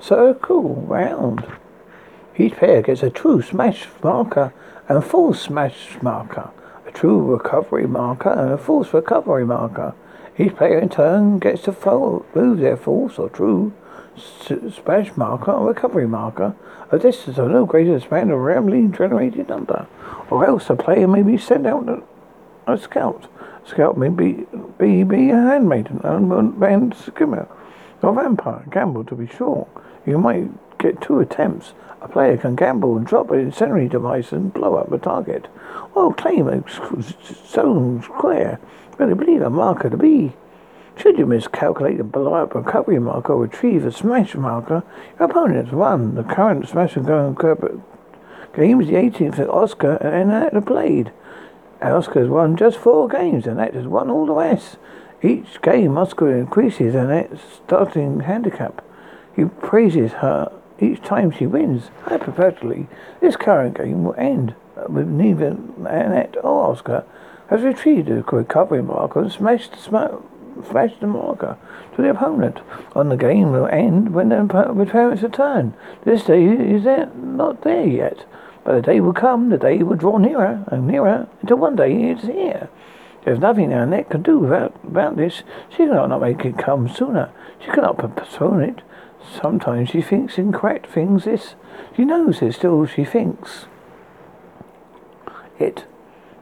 circle 0.00 0.76
round. 0.88 1.44
Each 2.38 2.54
player 2.54 2.80
gets 2.80 3.02
a 3.02 3.10
true 3.10 3.42
smash 3.42 3.86
marker 4.02 4.54
and 4.88 4.96
a 4.96 5.02
false 5.02 5.42
smash 5.42 6.00
marker, 6.00 6.48
a 6.86 6.90
true 6.90 7.34
recovery 7.34 7.86
marker 7.86 8.30
and 8.30 8.52
a 8.52 8.56
false 8.56 8.94
recovery 8.94 9.44
marker. 9.44 9.94
Each 10.38 10.56
player 10.56 10.78
in 10.78 10.88
turn 10.88 11.40
gets 11.40 11.64
to 11.64 12.22
move 12.34 12.60
their 12.60 12.78
false 12.78 13.18
or 13.18 13.28
true 13.28 13.74
smash 14.16 15.14
marker 15.18 15.52
or 15.52 15.68
recovery 15.68 16.08
marker 16.08 16.54
a 16.90 16.98
distance 16.98 17.36
of 17.36 17.50
no 17.50 17.66
greater 17.66 17.98
than 17.98 18.30
a 18.30 18.36
randomly 18.38 18.88
generated 18.88 19.50
number, 19.50 19.86
or 20.30 20.46
else 20.46 20.68
the 20.68 20.76
player 20.76 21.06
may 21.06 21.22
be 21.22 21.36
sent 21.36 21.66
out 21.66 21.84
a 22.68 22.78
scout. 22.78 23.28
Scout 23.64 23.96
may 23.96 24.08
be, 24.08 24.46
be, 24.78 25.02
be 25.02 25.30
a 25.30 25.36
handmaiden, 25.36 26.00
a 26.04 26.42
band 26.42 26.94
skimmer, 26.94 27.48
or 28.02 28.14
vampire. 28.14 28.64
Gamble 28.70 29.04
to 29.04 29.14
be 29.14 29.26
sure. 29.26 29.66
You 30.06 30.18
might 30.18 30.48
get 30.78 31.00
two 31.00 31.20
attempts. 31.20 31.72
A 32.00 32.08
player 32.08 32.36
can 32.36 32.54
gamble 32.54 32.96
and 32.96 33.06
drop 33.06 33.30
an 33.30 33.40
incendiary 33.40 33.88
device 33.88 34.32
and 34.32 34.52
blow 34.52 34.76
up 34.76 34.92
a 34.92 34.98
target, 34.98 35.48
or 35.94 36.14
claim 36.14 36.48
a 36.48 36.62
stone 36.70 38.02
square 38.02 38.60
where 38.96 39.08
they 39.08 39.14
believe 39.14 39.42
a 39.42 39.50
marker 39.50 39.90
to 39.90 39.96
be. 39.96 40.32
Should 40.96 41.18
you 41.18 41.26
miscalculate 41.26 41.98
the 41.98 42.04
blow 42.04 42.34
up 42.34 42.54
a 42.54 42.60
recovery 42.60 42.98
marker 42.98 43.32
or 43.32 43.42
retrieve 43.42 43.84
a 43.84 43.92
smash 43.92 44.34
marker, 44.34 44.82
your 45.18 45.30
opponent 45.30 45.66
has 45.66 45.74
won. 45.74 46.14
The 46.14 46.24
current 46.24 46.68
smash 46.68 46.96
and 46.96 47.06
go 47.06 47.34
game 48.58 48.80
is 48.80 48.88
the 48.88 48.94
18th 48.94 49.36
that 49.36 49.48
Oscar 49.48 49.96
and 49.96 50.32
Annette 50.32 50.66
played. 50.66 51.12
Oscar's 51.80 52.28
won 52.28 52.56
just 52.56 52.78
four 52.78 53.08
games, 53.08 53.46
and 53.46 53.58
that 53.58 53.74
has 53.74 53.86
won 53.86 54.10
all 54.10 54.26
the 54.26 54.32
rest. 54.32 54.78
Each 55.22 55.60
game, 55.62 55.98
Oscar 55.98 56.36
increases 56.36 56.94
and 56.94 57.10
Annette's 57.10 57.42
starting 57.64 58.20
handicap. 58.20 58.84
He 59.34 59.44
praises 59.44 60.12
her 60.14 60.52
each 60.80 61.02
time 61.02 61.30
she 61.30 61.46
wins. 61.46 61.90
Hypothetically, 62.02 62.86
this 63.20 63.36
current 63.36 63.76
game 63.76 64.04
will 64.04 64.14
end 64.16 64.54
with 64.88 65.08
neither 65.08 65.56
Annette 65.78 66.36
or 66.42 66.70
Oscar 66.70 67.04
has 67.48 67.62
retrieved 67.62 68.08
a 68.08 68.22
recovery 68.22 68.82
marker 68.82 69.20
and 69.20 69.32
smashed 69.32 69.72
the, 69.72 70.20
smashed 70.68 71.00
the 71.00 71.06
marker 71.06 71.56
to 71.96 72.02
the 72.02 72.10
opponent. 72.10 72.60
On 72.94 73.08
the 73.08 73.16
game 73.16 73.50
will 73.50 73.66
end 73.66 74.14
when 74.14 74.28
the 74.28 74.40
opponent's 74.42 75.22
return. 75.22 75.74
This 76.04 76.24
day 76.24 76.44
is 76.44 76.84
not 76.84 77.62
there 77.62 77.86
yet. 77.86 78.24
But 78.64 78.74
the 78.74 78.82
day 78.82 79.00
will 79.00 79.12
come, 79.12 79.50
the 79.50 79.58
day 79.58 79.82
will 79.82 79.96
draw 79.96 80.18
nearer 80.18 80.64
and 80.68 80.86
nearer 80.86 81.28
until 81.40 81.56
one 81.56 81.76
day 81.76 82.10
it 82.10 82.18
is 82.18 82.24
here. 82.24 82.68
There's 83.24 83.38
nothing 83.38 83.72
Annette 83.72 84.10
can 84.10 84.22
do 84.22 84.46
about, 84.46 84.74
about 84.84 85.16
this. 85.16 85.42
She 85.70 85.78
cannot 85.78 86.08
not 86.08 86.20
make 86.20 86.44
it 86.44 86.58
come 86.58 86.88
sooner. 86.88 87.30
She 87.60 87.70
cannot 87.70 87.98
postpone 87.98 88.62
it. 88.62 88.82
Sometimes 89.40 89.90
she 89.90 90.00
thinks 90.00 90.38
incorrect 90.38 90.86
things. 90.86 91.24
This 91.24 91.54
she 91.96 92.04
knows 92.04 92.40
it. 92.40 92.54
Still, 92.54 92.86
she 92.86 93.04
thinks 93.04 93.66
it. 95.58 95.84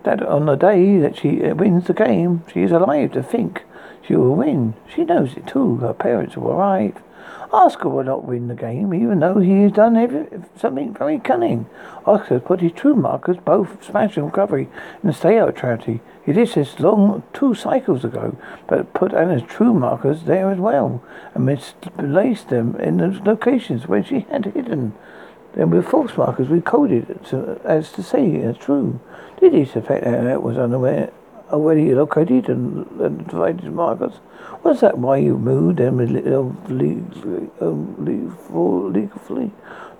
That 0.04 0.22
on 0.22 0.46
the 0.46 0.54
day 0.54 0.98
that 0.98 1.16
she 1.16 1.42
uh, 1.42 1.54
wins 1.54 1.86
the 1.86 1.94
game, 1.94 2.44
she 2.52 2.62
is 2.62 2.70
alive 2.70 3.12
to 3.12 3.22
think 3.22 3.64
she 4.06 4.14
will 4.14 4.36
win. 4.36 4.74
She 4.94 5.04
knows 5.04 5.36
it 5.36 5.46
too. 5.46 5.76
Her 5.78 5.94
parents 5.94 6.36
will 6.36 6.52
arrive. 6.52 7.02
Oscar 7.52 7.88
will 7.88 8.04
not 8.04 8.24
win 8.24 8.48
the 8.48 8.54
game, 8.54 8.92
even 8.92 9.20
though 9.20 9.38
he 9.38 9.62
has 9.62 9.72
done 9.72 9.96
every, 9.96 10.26
something 10.56 10.92
very 10.94 11.18
cunning. 11.18 11.66
Oscar 12.04 12.34
has 12.34 12.42
put 12.42 12.60
his 12.60 12.72
true 12.72 12.94
markers, 12.94 13.36
both 13.36 13.84
smash 13.84 14.16
and 14.16 14.26
recovery, 14.26 14.68
in 15.02 15.08
the 15.08 15.12
stay 15.12 15.38
out 15.38 15.56
territory. 15.56 16.00
He 16.24 16.32
did 16.32 16.48
this 16.48 16.80
long 16.80 17.22
two 17.32 17.54
cycles 17.54 18.04
ago, 18.04 18.36
but 18.66 18.92
put 18.94 19.14
Anna's 19.14 19.42
true 19.42 19.72
markers 19.72 20.24
there 20.24 20.50
as 20.50 20.58
well, 20.58 21.02
and 21.34 21.46
misplaced 21.46 22.48
them 22.48 22.76
in 22.76 22.96
the 22.96 23.20
locations 23.24 23.86
where 23.86 24.04
she 24.04 24.20
had 24.30 24.46
hidden. 24.46 24.94
Then 25.54 25.70
with 25.70 25.88
false 25.88 26.16
markers 26.16 26.48
we 26.48 26.60
coded 26.60 27.24
to, 27.26 27.60
as 27.64 27.92
to 27.92 28.02
say 28.02 28.28
it's 28.28 28.58
true. 28.58 29.00
Did 29.40 29.54
he 29.54 29.64
suspect 29.64 30.04
that 30.04 30.42
was 30.42 30.58
unaware 30.58 31.10
already 31.50 31.94
located 31.94 32.48
and, 32.48 32.86
and 33.00 33.26
divided 33.26 33.72
markers? 33.72 34.14
Was 34.62 34.80
that 34.80 34.98
why 34.98 35.18
you 35.18 35.38
moved 35.38 35.78
them 35.78 35.98
legally, 35.98 37.50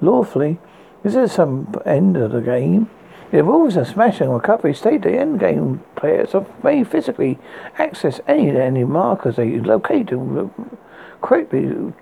lawfully? 0.01 0.59
Is 1.05 1.15
there 1.15 1.29
some 1.29 1.75
end 1.85 2.17
of 2.17 2.33
the 2.33 2.41
game? 2.41 2.91
It 3.33 3.39
involves 3.39 3.77
a 3.77 3.85
smash 3.85 4.21
and 4.21 4.33
recovery 4.33 4.75
state. 4.75 5.03
The 5.03 5.19
end 5.19 5.41
game 5.41 5.83
players 5.97 6.35
may 6.63 6.85
physically 6.85 7.39
access 7.79 8.21
any 8.27 8.51
any 8.51 8.85
markers 8.85 9.37
they 9.37 9.59
locate 9.59 10.13
and 10.13 10.39
um, 10.39 10.79
correctly 11.21 11.93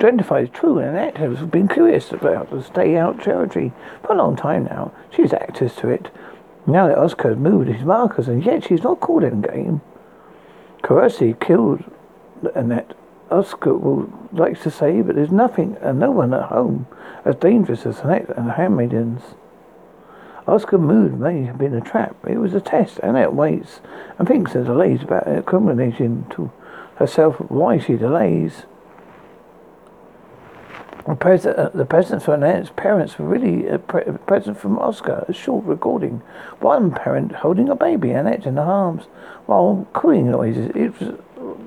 identify 0.00 0.40
as 0.42 0.50
true. 0.50 0.78
And 0.78 0.90
Annette 0.90 1.16
has 1.16 1.38
been 1.46 1.68
curious 1.68 2.12
about 2.12 2.50
the 2.50 2.62
stay 2.62 2.96
out 2.96 3.22
territory 3.22 3.72
for 4.02 4.12
a 4.12 4.16
long 4.16 4.36
time 4.36 4.64
now. 4.64 4.92
She's 5.10 5.32
access 5.32 5.74
to 5.76 5.88
it. 5.88 6.10
Now 6.66 6.88
that 6.88 6.98
Oscar 6.98 7.30
has 7.30 7.38
moved 7.38 7.68
his 7.68 7.84
markers, 7.84 8.28
and 8.28 8.44
yet 8.44 8.64
she's 8.64 8.82
not 8.82 9.00
called 9.00 9.22
in 9.22 9.42
game. 9.42 9.82
Carussi 10.82 11.38
killed 11.38 11.84
Annette. 12.54 12.94
Oscar 13.30 13.74
will, 13.74 14.12
likes 14.32 14.62
to 14.62 14.70
say, 14.70 15.02
but 15.02 15.16
there's 15.16 15.32
nothing 15.32 15.76
and 15.80 15.98
no 15.98 16.10
one 16.10 16.32
at 16.32 16.48
home 16.48 16.86
as 17.24 17.36
dangerous 17.36 17.86
as 17.86 18.00
Annette 18.00 18.28
and 18.36 18.48
the 18.48 18.52
handmaidens. 18.52 19.22
Oscar 20.46 20.78
mood 20.78 21.18
may 21.18 21.44
have 21.44 21.56
been 21.56 21.74
a 21.74 21.80
trap. 21.80 22.16
It 22.28 22.36
was 22.36 22.54
a 22.54 22.60
test. 22.60 22.98
Annette 22.98 23.32
waits 23.32 23.80
and 24.18 24.28
thinks 24.28 24.54
and 24.54 24.66
delays 24.66 25.02
about 25.02 25.26
accommodating 25.26 26.26
to 26.30 26.52
herself 26.96 27.36
why 27.50 27.78
she 27.78 27.96
delays. 27.96 28.64
The 31.06 31.14
present, 31.14 31.58
uh, 31.58 31.68
the 31.74 31.84
presents 31.84 32.24
from 32.24 32.42
Annette's 32.42 32.70
parents 32.74 33.18
were 33.18 33.26
really 33.26 33.66
a, 33.68 33.78
pre- 33.78 34.04
present 34.26 34.58
from 34.58 34.78
Oscar. 34.78 35.26
A 35.28 35.34
short 35.34 35.64
recording. 35.66 36.22
One 36.60 36.92
parent 36.92 37.32
holding 37.32 37.68
a 37.68 37.76
baby, 37.76 38.12
Annette 38.12 38.46
in 38.46 38.54
the 38.54 38.62
arms, 38.62 39.04
while 39.44 39.86
cooing 39.92 40.30
noises. 40.30 40.70
It 40.74 40.98
was 40.98 41.18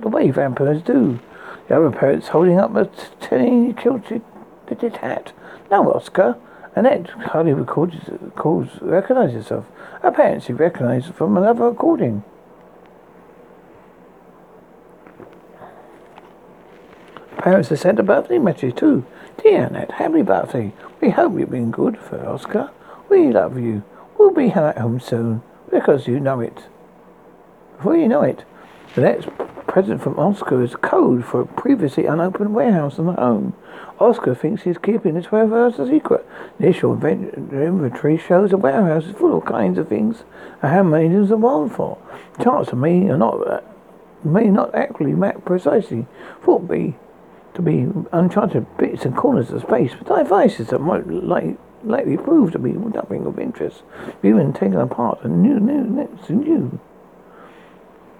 the 0.01 0.09
way 0.09 0.31
vampires 0.31 0.81
do. 0.81 1.19
The 1.67 1.77
other 1.77 1.91
parent's 1.91 2.29
holding 2.29 2.57
up 2.57 2.75
a 2.75 2.85
tiny 3.19 3.73
kilted 3.73 4.23
hat. 5.01 5.33
No, 5.69 5.91
Oscar. 5.93 6.37
Annette 6.75 7.09
hardly 7.09 7.53
records, 7.53 7.95
calls, 8.35 8.69
recognizes 8.81 9.35
herself. 9.35 9.65
Her 10.01 10.11
parents 10.11 10.47
she 10.47 10.53
recognized 10.53 11.13
from 11.13 11.37
another 11.37 11.65
recording. 11.65 12.23
Parents 17.37 17.69
have 17.69 17.79
sent 17.79 17.99
a 17.99 18.03
birthday 18.03 18.39
message 18.39 18.75
too. 18.75 19.05
Annette, 19.55 19.91
happy 19.91 20.21
birthday. 20.23 20.73
We 21.01 21.09
hope 21.09 21.39
you've 21.39 21.49
been 21.49 21.71
good 21.71 21.97
for 21.97 22.23
Oscar. 22.27 22.69
We 23.09 23.31
love 23.31 23.57
you. 23.57 23.83
We'll 24.17 24.31
be 24.31 24.49
at 24.49 24.77
home 24.77 24.99
soon 24.99 25.41
because 25.71 26.07
you 26.07 26.19
know 26.19 26.41
it. 26.41 26.63
Before 27.77 27.95
you 27.95 28.07
know 28.07 28.23
it, 28.23 28.43
the 28.95 29.01
next 29.01 29.29
present 29.67 30.01
from 30.01 30.19
Oscar 30.19 30.63
is 30.63 30.75
code 30.75 31.23
for 31.23 31.41
a 31.41 31.45
previously 31.45 32.05
unopened 32.05 32.53
warehouse 32.55 32.97
in 32.97 33.05
the 33.05 33.13
home. 33.13 33.53
Oscar 33.99 34.35
thinks 34.35 34.63
he's 34.63 34.77
keeping 34.77 35.13
this 35.13 35.31
warehouse 35.31 35.79
a 35.79 35.87
secret. 35.87 36.27
Initial 36.59 36.93
inventory 36.93 38.17
shows 38.17 38.51
the 38.51 38.57
warehouse 38.57 39.05
is 39.05 39.15
full 39.15 39.37
of 39.37 39.45
kinds 39.45 39.77
of 39.77 39.87
things 39.87 40.23
a 40.61 40.67
handmaidens 40.67 41.31
are 41.31 41.37
wild 41.37 41.71
for. 41.71 41.97
Charts 42.41 42.73
may 42.73 42.99
not 42.99 43.63
may 44.23 44.45
not 44.45 44.73
accurately 44.75 45.15
map 45.15 45.45
precisely. 45.45 46.07
Thought 46.43 46.67
be 46.67 46.95
to 47.57 47.61
be 47.63 47.87
uncharted 48.13 48.65
bits 48.77 49.03
and 49.03 49.17
corners 49.17 49.51
of 49.51 49.63
space, 49.63 49.91
but 49.97 50.15
devices 50.15 50.67
that 50.67 50.79
might 50.79 51.07
like, 51.07 51.57
likely 51.83 52.15
prove 52.15 52.51
to 52.51 52.59
be 52.59 52.71
nothing 52.71 53.25
of 53.25 53.39
interest, 53.39 53.81
even 54.23 54.53
taken 54.53 54.77
apart 54.77 55.19
and 55.23 55.41
new, 55.41 55.59
new, 55.59 55.83
next 55.83 56.27
to 56.27 56.33
new. 56.33 56.79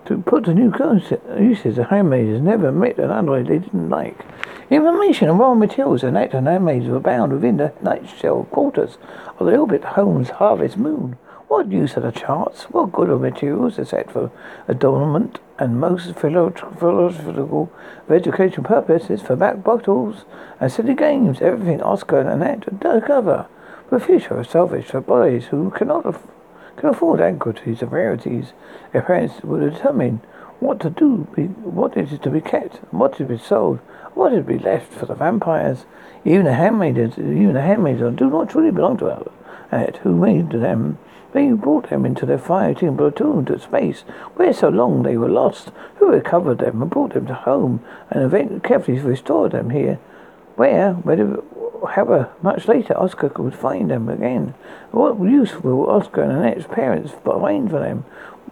To 0.06 0.18
put 0.18 0.46
to 0.46 0.54
new 0.54 0.72
concept, 0.72 1.40
uses, 1.40 1.76
the 1.76 1.84
handmaids 1.84 2.42
never 2.42 2.72
met 2.72 2.98
an 2.98 3.12
alloy 3.12 3.44
they 3.44 3.60
didn't 3.60 3.90
like. 3.90 4.26
Information 4.72 5.30
and 5.30 5.38
raw 5.38 5.54
materials 5.54 6.04
and 6.04 6.18
actor 6.18 6.42
handmaids 6.42 6.88
were 6.88 7.00
bound 7.00 7.32
within 7.32 7.58
the 7.58 7.74
night 7.82 8.10
shell 8.10 8.46
quarters 8.46 8.98
of 9.38 9.46
the 9.46 9.56
orbit 9.56 9.84
home's 9.84 10.30
harvest 10.30 10.78
moon. 10.78 11.18
What 11.48 11.72
use 11.72 11.96
are 11.96 12.02
the 12.02 12.12
charts? 12.12 12.64
What 12.72 12.92
good 12.92 13.10
are 13.10 13.20
materials 13.20 13.78
except 13.78 14.12
for 14.12 14.32
adornment 14.68 15.40
and 15.60 15.80
most 15.80 16.16
philosophical 16.16 17.72
of 18.08 18.12
education 18.12 18.64
purposes 18.64 19.22
for 19.22 19.36
back 19.36 19.64
bottles 19.64 20.26
and 20.60 20.72
silly 20.72 20.94
games? 20.94 21.42
Everything 21.42 21.82
Oscar 21.82 22.20
and 22.20 22.30
Annette 22.30 23.06
cover. 23.06 23.48
The 23.90 24.00
future 24.00 24.40
is 24.42 24.50
selfish 24.50 24.88
for 24.88 25.02
boys 25.02 25.46
who 25.46 25.72
cannot 25.72 26.06
af- 26.06 26.28
can 26.76 26.90
afford 26.90 27.22
equities 27.22 27.82
of 27.82 27.92
rarities. 27.92 28.54
Their 28.92 29.02
parents 29.02 29.42
will 29.44 29.70
determine 29.70 30.22
what 30.60 30.80
to 30.82 30.90
do, 30.90 31.28
be, 31.36 31.44
what 31.46 31.96
is 31.96 32.20
to 32.20 32.30
be 32.30 32.42
kept, 32.42 32.78
what 32.92 33.14
is 33.14 33.18
to 33.18 33.26
be 33.26 33.38
sold, 33.38 33.80
what 34.14 34.34
is 34.34 34.40
to 34.40 34.44
be 34.44 34.60
left 34.60 34.92
for 34.94 35.06
the 35.06 35.16
vampires. 35.16 35.86
Even 36.26 36.46
the 36.46 36.54
handmaidens, 36.54 37.18
even 37.18 37.54
the 37.54 37.62
handmaids 37.62 38.00
do 38.18 38.30
not 38.30 38.50
truly 38.50 38.72
belong 38.72 38.98
to 38.98 39.32
Annette, 39.72 39.98
who 39.98 40.16
made 40.16 40.50
them 40.50 40.98
they 41.38 41.52
brought 41.52 41.90
them 41.92 42.04
into 42.04 42.26
their 42.26 42.40
fighting 42.40 42.98
platoon 42.98 43.46
to 43.46 43.60
space, 43.60 44.02
where 44.36 44.52
so 44.52 44.70
long 44.70 45.04
they 45.04 45.18
were 45.18 45.30
lost. 45.30 45.72
Who 45.98 46.08
recovered 46.08 46.58
them 46.58 46.82
and 46.82 46.90
brought 46.90 47.14
them 47.14 47.28
to 47.28 47.34
home, 47.36 47.84
and 48.10 48.24
eventually 48.24 48.60
carefully 48.60 49.00
restored 49.00 49.52
them 49.52 49.70
here, 49.70 50.00
where, 50.56 50.94
however 51.90 52.32
much 52.42 52.68
later, 52.68 52.98
Oscar 52.98 53.30
could 53.30 53.54
find 53.54 53.92
them 53.92 54.10
again. 54.10 54.56
What 54.92 55.20
use 55.20 55.62
will 55.62 55.88
Oscar 55.88 56.24
and 56.24 56.32
Annette's 56.32 56.66
parents 56.66 57.14
find 57.24 57.70
for 57.70 57.80
them? 57.80 58.06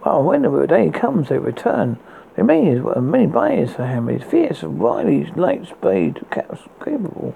Well, 0.04 0.22
when 0.22 0.42
the 0.42 0.66
day 0.66 0.90
comes, 0.90 1.28
they 1.28 1.38
return. 1.38 1.98
They 2.36 2.42
may 2.42 2.70
as 2.70 2.82
well 2.82 3.00
many 3.00 3.26
buyers 3.26 3.72
for 3.72 3.86
him. 3.86 4.08
He's 4.08 4.22
fierce, 4.22 4.62
wily, 4.62 5.24
light 5.34 5.66
spade, 5.66 6.24
capable, 6.30 7.34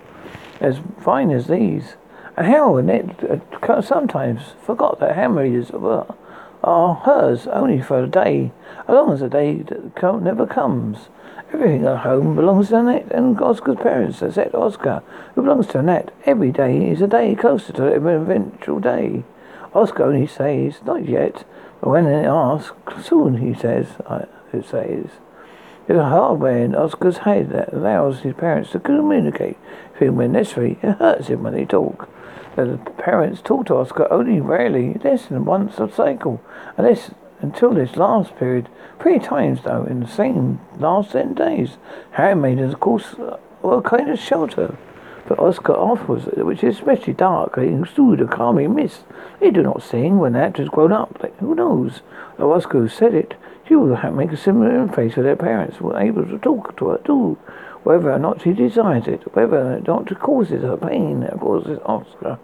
as 0.60 0.78
fine 1.00 1.30
as 1.32 1.48
these. 1.48 1.94
And 2.36 2.46
and 2.46 2.86
Ned 2.86 3.42
uh, 3.62 3.82
sometimes 3.82 4.54
forgot 4.64 5.00
that 5.00 5.16
handmaidens 5.16 5.70
were 5.72 6.06
are 6.62 6.94
hers 6.94 7.46
only 7.46 7.80
for 7.80 8.02
a 8.02 8.06
day, 8.06 8.52
as 8.86 8.88
long 8.88 9.12
as 9.12 9.20
the 9.20 9.28
day 9.28 9.64
never 10.02 10.46
comes. 10.46 11.08
Everything 11.52 11.86
at 11.86 11.98
home 11.98 12.36
belongs 12.36 12.68
to 12.68 12.78
Annette 12.78 13.10
and 13.12 13.40
Oscar's 13.40 13.78
parents, 13.78 14.22
except 14.22 14.54
Oscar, 14.54 15.02
who 15.34 15.42
belongs 15.42 15.66
to 15.68 15.78
Annette. 15.78 16.12
Every 16.26 16.52
day 16.52 16.90
is 16.90 17.00
a 17.00 17.06
day 17.06 17.34
closer 17.34 17.72
to 17.72 17.82
the 17.82 17.94
eventual 17.94 18.78
day. 18.78 19.24
Oscar 19.74 20.04
only 20.04 20.26
says, 20.26 20.82
not 20.84 21.08
yet, 21.08 21.44
but 21.80 21.90
when 21.90 22.04
they 22.04 22.26
ask, 22.26 22.74
soon, 23.02 23.38
he 23.38 23.54
says, 23.54 23.86
it 24.52 24.64
says. 24.66 25.06
It's 25.88 25.98
a 25.98 26.08
hardware 26.08 26.58
in 26.58 26.74
Oscar's 26.74 27.18
head 27.18 27.50
that 27.50 27.72
allows 27.72 28.20
his 28.20 28.34
parents 28.34 28.70
to 28.72 28.80
communicate 28.80 29.56
with 29.94 30.02
him 30.02 30.16
when 30.16 30.32
necessary. 30.32 30.78
It 30.82 30.98
hurts 30.98 31.28
him 31.28 31.42
when 31.42 31.54
they 31.54 31.64
talk 31.64 32.08
the 32.56 32.78
parents 32.98 33.40
talk 33.42 33.66
to 33.66 33.76
Oscar 33.76 34.06
only 34.12 34.40
rarely, 34.40 34.94
less 35.02 35.26
than 35.26 35.44
once 35.44 35.78
a 35.78 35.90
cycle, 35.90 36.42
and 36.76 36.86
unless 36.86 37.10
until 37.40 37.72
this 37.72 37.96
last 37.96 38.36
period, 38.36 38.68
three 39.00 39.18
times 39.18 39.62
though, 39.62 39.84
in 39.84 40.00
the 40.00 40.08
same 40.08 40.60
last 40.78 41.12
ten 41.12 41.34
days. 41.34 41.78
Handmaidens, 42.12 42.74
of 42.74 42.80
course, 42.80 43.14
a 43.62 43.82
kind 43.82 44.10
of 44.10 44.18
shelter 44.18 44.76
but 45.30 45.38
Oscar 45.38 45.74
offers, 45.74 46.24
which 46.38 46.64
is 46.64 46.78
especially 46.78 47.12
dark, 47.12 47.56
and 47.56 47.86
soothe 47.86 48.20
a 48.20 48.26
calming 48.26 48.74
mist. 48.74 49.04
They 49.38 49.52
do 49.52 49.62
not 49.62 49.80
sing 49.80 50.18
when 50.18 50.32
the 50.32 50.40
actors 50.40 50.68
grown 50.68 50.90
up. 50.90 51.18
Like, 51.22 51.38
who 51.38 51.54
knows? 51.54 52.02
Though 52.36 52.52
Oscar 52.52 52.88
said 52.88 53.14
it, 53.14 53.34
she 53.64 53.76
will 53.76 53.96
make 54.10 54.32
a 54.32 54.36
similar 54.36 54.70
interface 54.70 55.14
with 55.14 55.24
their 55.24 55.36
parents, 55.36 55.80
were 55.80 55.96
able 55.96 56.24
to 56.26 56.36
talk 56.38 56.76
to 56.78 56.88
her 56.88 56.98
too 57.04 57.38
whether 57.84 58.12
or 58.12 58.18
not 58.18 58.42
she 58.42 58.52
desires 58.52 59.06
it, 59.06 59.34
whether 59.34 59.74
or 59.74 59.80
not 59.80 60.10
it 60.10 60.18
causes 60.18 60.62
her 60.62 60.76
pain 60.76 61.26
causes 61.38 61.78
Oscar. 61.84 62.38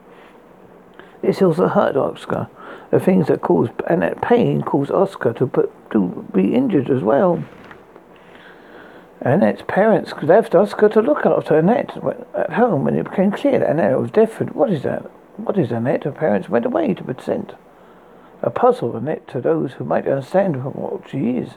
This 1.23 1.43
also 1.43 1.69
hurt 1.69 1.97
Oscar. 1.97 2.49
The 2.91 3.01
things 3.01 3.27
that 3.29 3.41
cause 3.41 3.69
and 3.89 4.03
that 4.03 4.23
pain 4.23 4.63
cause 4.63 4.91
Oscar 4.91 5.33
to 5.35 5.47
put, 5.47 5.73
to 5.91 6.27
be 6.33 6.55
injured 6.55 6.91
as 6.91 7.03
well. 7.03 7.43
Annette's 9.23 9.63
parents 9.67 10.13
left 10.23 10.55
Oscar 10.55 10.89
to 10.91 11.01
look 11.01 11.27
after 11.27 11.59
Annette 11.59 11.97
at 12.35 12.53
home 12.53 12.85
when 12.85 12.97
it 12.97 13.11
became 13.11 13.33
clear 13.33 13.59
that 13.59 13.71
Annette 13.71 13.99
was 13.99 14.11
different. 14.11 14.55
What 14.55 14.71
is 14.71 14.83
that? 14.85 15.03
What 15.37 15.59
is 15.59 15.73
Annette? 15.73 16.05
Her 16.05 16.13
parents 16.13 16.49
went 16.49 16.65
away 16.65 16.95
to 16.95 17.03
present 17.03 17.55
a 18.43 18.51
puzzle 18.51 18.97
Annette 18.97 19.27
to 19.29 19.41
those 19.41 19.73
who 19.73 19.85
might 19.85 20.07
understand 20.07 20.63
what 20.65 21.09
she 21.11 21.31
is. 21.31 21.55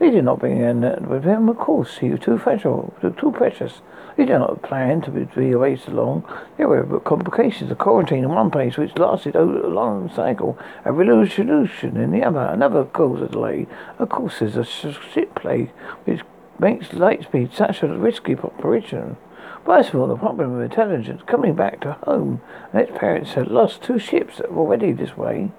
They 0.00 0.10
did 0.10 0.24
not 0.24 0.38
bring 0.38 0.56
in 0.56 0.82
uh, 0.82 0.98
with 1.06 1.24
him, 1.24 1.50
of 1.50 1.58
course. 1.58 1.98
He 1.98 2.08
was 2.08 2.20
too 2.20 2.38
fragile, 2.38 2.94
too 3.18 3.32
precious. 3.32 3.82
He 4.16 4.24
did 4.24 4.38
not 4.38 4.62
plan 4.62 5.02
to 5.02 5.10
be, 5.10 5.26
to 5.26 5.38
be 5.38 5.52
away 5.52 5.76
so 5.76 5.92
long. 5.92 6.24
There 6.56 6.68
were 6.68 7.00
complications. 7.00 7.70
A 7.70 7.74
quarantine 7.74 8.24
in 8.24 8.30
one 8.30 8.50
place 8.50 8.78
which 8.78 8.96
lasted 8.96 9.36
a 9.36 9.42
long 9.42 10.10
cycle. 10.10 10.58
A 10.86 10.92
resolution 10.92 11.98
in 11.98 12.12
the 12.12 12.22
other. 12.22 12.40
Another 12.40 12.86
cause 12.86 13.20
of 13.20 13.32
delay. 13.32 13.66
Of 13.98 14.08
course, 14.08 14.38
there's 14.38 14.56
a 14.56 14.64
ship 14.64 15.34
plague 15.34 15.70
which 16.04 16.22
makes 16.58 16.94
light 16.94 17.24
speed 17.24 17.52
such 17.52 17.82
a 17.82 17.88
risky 17.88 18.34
operation. 18.36 19.18
First 19.66 19.90
of 19.90 20.00
all, 20.00 20.06
the 20.06 20.16
problem 20.16 20.54
of 20.54 20.62
intelligence 20.62 21.20
coming 21.26 21.54
back 21.54 21.82
to 21.82 21.92
home, 22.04 22.40
and 22.72 22.80
its 22.80 22.98
parents 22.98 23.34
had 23.34 23.48
lost 23.48 23.82
two 23.82 23.98
ships 23.98 24.40
already 24.40 24.92
this 24.92 25.14
way. 25.14 25.50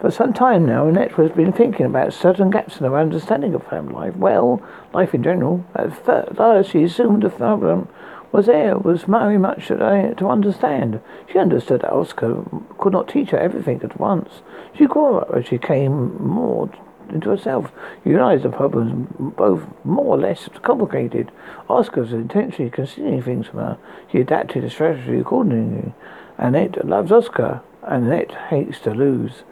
For 0.00 0.10
some 0.10 0.34
time 0.34 0.66
now, 0.66 0.86
Annette 0.86 1.12
has 1.12 1.32
been 1.32 1.52
thinking 1.52 1.86
about 1.86 2.12
certain 2.12 2.50
gaps 2.50 2.78
in 2.78 2.84
her 2.84 2.98
understanding 2.98 3.54
of 3.54 3.62
home 3.62 3.88
life. 3.88 4.14
Well, 4.14 4.62
life 4.92 5.14
in 5.14 5.22
general. 5.22 5.64
At 5.74 5.96
first, 6.04 6.70
she 6.70 6.84
assumed 6.84 7.22
the 7.22 7.30
problem 7.30 7.88
was 8.30 8.44
there 8.46 8.76
was 8.76 9.04
very 9.04 9.38
much 9.38 9.68
to 9.68 10.28
understand. 10.28 11.00
She 11.32 11.38
understood 11.38 11.80
that 11.80 11.92
Oscar 11.92 12.44
could 12.78 12.92
not 12.92 13.08
teach 13.08 13.30
her 13.30 13.38
everything 13.38 13.80
at 13.82 13.98
once. 13.98 14.42
She 14.76 14.86
grew 14.86 15.16
up 15.16 15.34
as 15.34 15.46
she 15.46 15.56
came 15.56 16.22
more 16.22 16.68
into 17.08 17.30
herself. 17.30 17.72
Realized 18.04 18.42
the 18.42 18.50
problems 18.50 19.08
both 19.18 19.64
more 19.82 20.16
or 20.16 20.18
less 20.18 20.50
complicated. 20.62 21.32
Oscar 21.70 22.02
was 22.02 22.12
intentionally 22.12 22.70
concealing 22.70 23.22
things 23.22 23.46
from 23.46 23.60
her. 23.60 23.78
She 24.12 24.20
adapted 24.20 24.64
the 24.64 24.70
strategy 24.70 25.18
accordingly. 25.18 25.94
Annette 26.36 26.86
loves 26.86 27.10
Oscar, 27.10 27.62
and 27.82 28.04
Annette 28.04 28.32
hates 28.50 28.78
to 28.80 28.90
lose. 28.90 29.44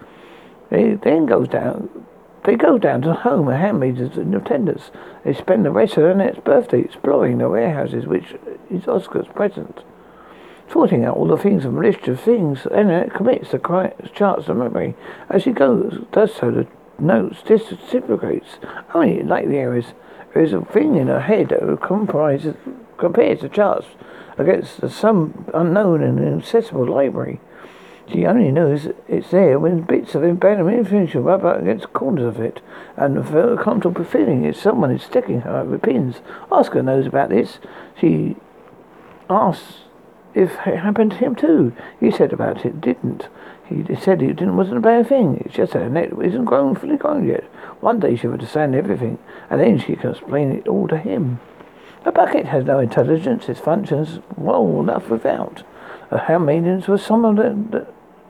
They 0.70 0.94
then 0.94 1.26
goes 1.26 1.48
down. 1.48 1.88
They 2.44 2.56
go 2.56 2.76
down 2.78 3.02
to 3.02 3.08
the 3.08 3.14
home 3.14 3.48
of 3.48 3.54
handmaids 3.54 4.00
and 4.00 4.34
attendants. 4.34 4.90
They 5.24 5.32
spend 5.32 5.64
the 5.64 5.70
rest 5.70 5.96
of 5.96 6.04
Annette's 6.04 6.40
birthday 6.40 6.80
exploring 6.80 7.38
the 7.38 7.48
warehouses, 7.48 8.06
which 8.06 8.34
is 8.70 8.86
Oscar's 8.86 9.28
present. 9.28 9.82
Sorting 10.70 11.04
out 11.04 11.16
all 11.16 11.26
the 11.26 11.36
things 11.38 11.62
from 11.62 11.78
a 11.78 11.80
list 11.80 12.08
of 12.08 12.20
things, 12.20 12.66
Annette 12.66 13.14
commits 13.14 13.50
the 13.50 13.58
charts 14.14 14.48
of 14.48 14.56
memory. 14.56 14.94
As 15.30 15.42
she 15.42 15.52
goes, 15.52 16.04
does 16.12 16.34
so, 16.34 16.50
the 16.50 16.66
notes 16.98 17.42
disintegrates. 17.42 18.58
Only 18.94 19.22
like 19.22 19.48
the 19.48 19.56
areas 19.56 19.92
There's 20.34 20.52
a 20.52 20.62
thing 20.62 20.96
in 20.96 21.06
her 21.06 21.20
head 21.20 21.50
that 21.50 21.78
comprises, 21.80 22.56
compares 22.98 23.40
the 23.40 23.48
charts 23.48 23.86
against 24.36 24.88
some 24.90 25.46
unknown 25.54 26.02
and 26.02 26.18
inaccessible 26.18 26.86
library. 26.86 27.40
She 28.12 28.26
only 28.26 28.52
knows 28.52 28.88
it's 29.08 29.30
there 29.30 29.58
when 29.58 29.80
bits 29.82 30.14
of 30.14 30.22
abandoned 30.22 30.70
information 30.70 31.24
rub 31.24 31.44
up 31.44 31.60
against 31.60 31.92
corners 31.94 32.24
of 32.24 32.40
it, 32.40 32.60
and 32.96 33.16
the 33.16 33.22
very 33.22 33.56
comfortable 33.56 34.04
feeling 34.04 34.44
is 34.44 34.58
someone 34.58 34.90
is 34.90 35.02
sticking 35.02 35.40
her 35.40 35.64
with 35.64 35.82
pins. 35.82 36.16
Oscar 36.52 36.82
knows 36.82 37.06
about 37.06 37.30
this. 37.30 37.58
She 37.98 38.36
asks 39.30 39.84
if 40.34 40.52
it 40.66 40.78
happened 40.78 41.12
to 41.12 41.16
him 41.16 41.34
too. 41.34 41.72
He 41.98 42.10
said 42.10 42.32
about 42.32 42.66
it 42.66 42.80
didn't. 42.80 43.28
He 43.66 43.82
said 43.96 44.20
it 44.20 44.36
didn't 44.36 44.58
wasn't 44.58 44.78
a 44.78 44.80
bad 44.80 45.08
thing. 45.08 45.42
It's 45.44 45.54
just 45.54 45.72
that 45.72 45.82
Annette 45.82 46.12
isn't 46.22 46.44
grown 46.44 46.74
fully 46.74 46.98
grown 46.98 47.26
yet. 47.26 47.44
One 47.80 48.00
day 48.00 48.16
she'll 48.16 48.32
understand 48.32 48.74
everything, 48.74 49.18
and 49.48 49.60
then 49.60 49.78
she 49.78 49.96
can 49.96 50.10
explain 50.10 50.52
it 50.52 50.68
all 50.68 50.86
to 50.88 50.98
him. 50.98 51.40
A 52.04 52.12
bucket 52.12 52.44
has 52.46 52.66
no 52.66 52.80
intelligence. 52.80 53.48
It 53.48 53.56
functions 53.56 54.18
well 54.36 54.80
enough 54.80 55.08
without. 55.08 55.62
A 56.10 56.18
handmaidens 56.18 56.88
was 56.88 57.02
some 57.02 57.24
of 57.24 57.36
the, 57.36 57.86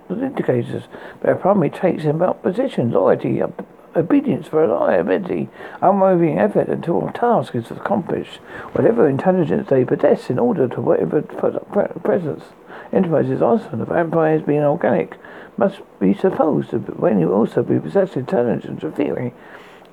the, 0.08 0.24
indicators. 0.24 0.84
Their 1.22 1.34
primary 1.34 1.70
traits 1.70 2.04
about 2.04 2.42
position, 2.42 2.90
loyalty, 2.90 3.42
ob- 3.42 3.66
obedience, 3.96 4.52
reliability, 4.52 5.48
unwavering 5.80 6.38
effort 6.38 6.68
until 6.68 7.06
a 7.08 7.12
task 7.12 7.54
is 7.54 7.70
accomplished. 7.70 8.37
Whatever 8.72 9.08
intelligence 9.08 9.68
they 9.68 9.84
possess 9.84 10.30
in 10.30 10.38
order 10.38 10.68
to 10.68 10.80
whatever 10.80 11.22
presence. 11.22 12.44
Enterprises 12.92 13.42
also 13.42 13.70
the 13.70 13.84
vampires 13.84 14.42
being 14.42 14.62
organic 14.62 15.16
must 15.56 15.80
be 16.00 16.14
supposed 16.14 16.70
to 16.70 16.78
when 16.78 17.18
you 17.18 17.32
also 17.32 17.62
be 17.62 17.78
possessed 17.78 18.16
intelligence 18.16 18.82
of 18.82 18.94
theory 18.94 19.32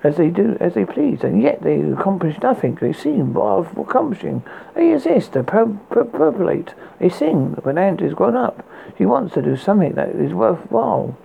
as 0.03 0.17
they 0.17 0.29
do 0.29 0.57
as 0.59 0.73
they 0.73 0.85
please, 0.85 1.23
and 1.23 1.41
yet 1.41 1.61
they 1.61 1.79
accomplish 1.79 2.39
nothing. 2.41 2.75
They 2.75 2.93
seem 2.93 3.37
of 3.37 3.77
accomplishing. 3.77 4.43
They 4.73 4.93
exist, 4.93 5.33
they 5.33 5.43
populate, 5.43 6.73
they 6.99 7.09
sing. 7.09 7.53
When 7.63 7.77
Ant 7.77 8.01
is 8.01 8.13
grown 8.13 8.35
up, 8.35 8.65
she 8.97 9.05
wants 9.05 9.33
to 9.35 9.41
do 9.41 9.55
something 9.55 9.93
that 9.93 10.09
is 10.09 10.33
worthwhile. 10.33 11.17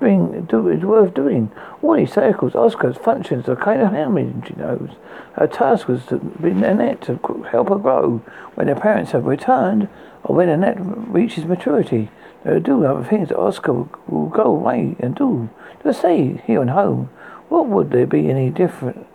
Being 0.00 0.46
do 0.46 0.68
is 0.68 0.82
worth 0.82 1.12
doing. 1.12 1.50
All 1.82 1.94
these 1.94 2.12
circles, 2.12 2.54
Oscar's 2.54 2.96
functions 2.96 3.48
are 3.48 3.56
kind 3.56 3.82
of 3.82 3.92
handmaiden, 3.92 4.42
she 4.46 4.54
knows. 4.54 4.90
Her 5.34 5.46
task 5.46 5.88
was 5.88 6.06
to 6.06 6.18
be 6.18 6.50
Annette 6.50 7.02
to 7.02 7.18
help 7.50 7.68
her 7.68 7.76
grow. 7.76 8.22
When 8.54 8.68
her 8.68 8.74
parents 8.74 9.12
have 9.12 9.26
returned, 9.26 9.88
or 10.24 10.36
when 10.36 10.48
Annette 10.48 10.78
reaches 10.78 11.44
maturity, 11.44 12.10
they 12.44 12.54
will 12.54 12.60
do 12.60 12.84
other 12.84 13.04
things 13.04 13.28
that 13.28 13.38
Oscar 13.38 13.72
will, 13.72 13.90
will 14.06 14.28
go 14.28 14.44
away 14.44 14.96
and 15.00 15.14
do. 15.14 15.50
To 15.82 15.92
stay 15.92 16.42
here 16.46 16.62
and 16.62 16.70
home. 16.70 17.10
What 17.50 17.66
would 17.66 17.90
there 17.90 18.06
be 18.06 18.30
any 18.30 18.48
different, 18.48 19.06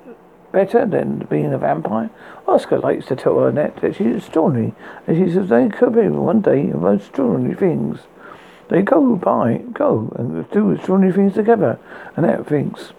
better 0.51 0.85
than 0.85 1.19
being 1.29 1.53
a 1.53 1.57
vampire? 1.57 2.09
Oscar 2.45 2.79
likes 2.79 3.05
to 3.05 3.15
tell 3.15 3.43
Annette 3.45 3.77
that 3.77 3.95
she's 3.95 4.17
extraordinary, 4.17 4.73
and 5.07 5.17
she 5.17 5.33
says 5.33 5.47
they 5.47 5.69
could 5.69 5.95
be 5.95 6.09
one 6.09 6.41
day 6.41 6.65
the 6.65 6.77
most 6.77 7.07
extraordinary 7.07 7.55
things. 7.55 8.01
They 8.67 8.81
go 8.81 9.15
by, 9.15 9.59
go 9.71 10.13
and 10.17 10.49
do 10.51 10.71
extraordinary 10.71 11.13
things 11.13 11.33
together. 11.33 11.79
Annette 12.17 12.45
thinks 12.45 12.91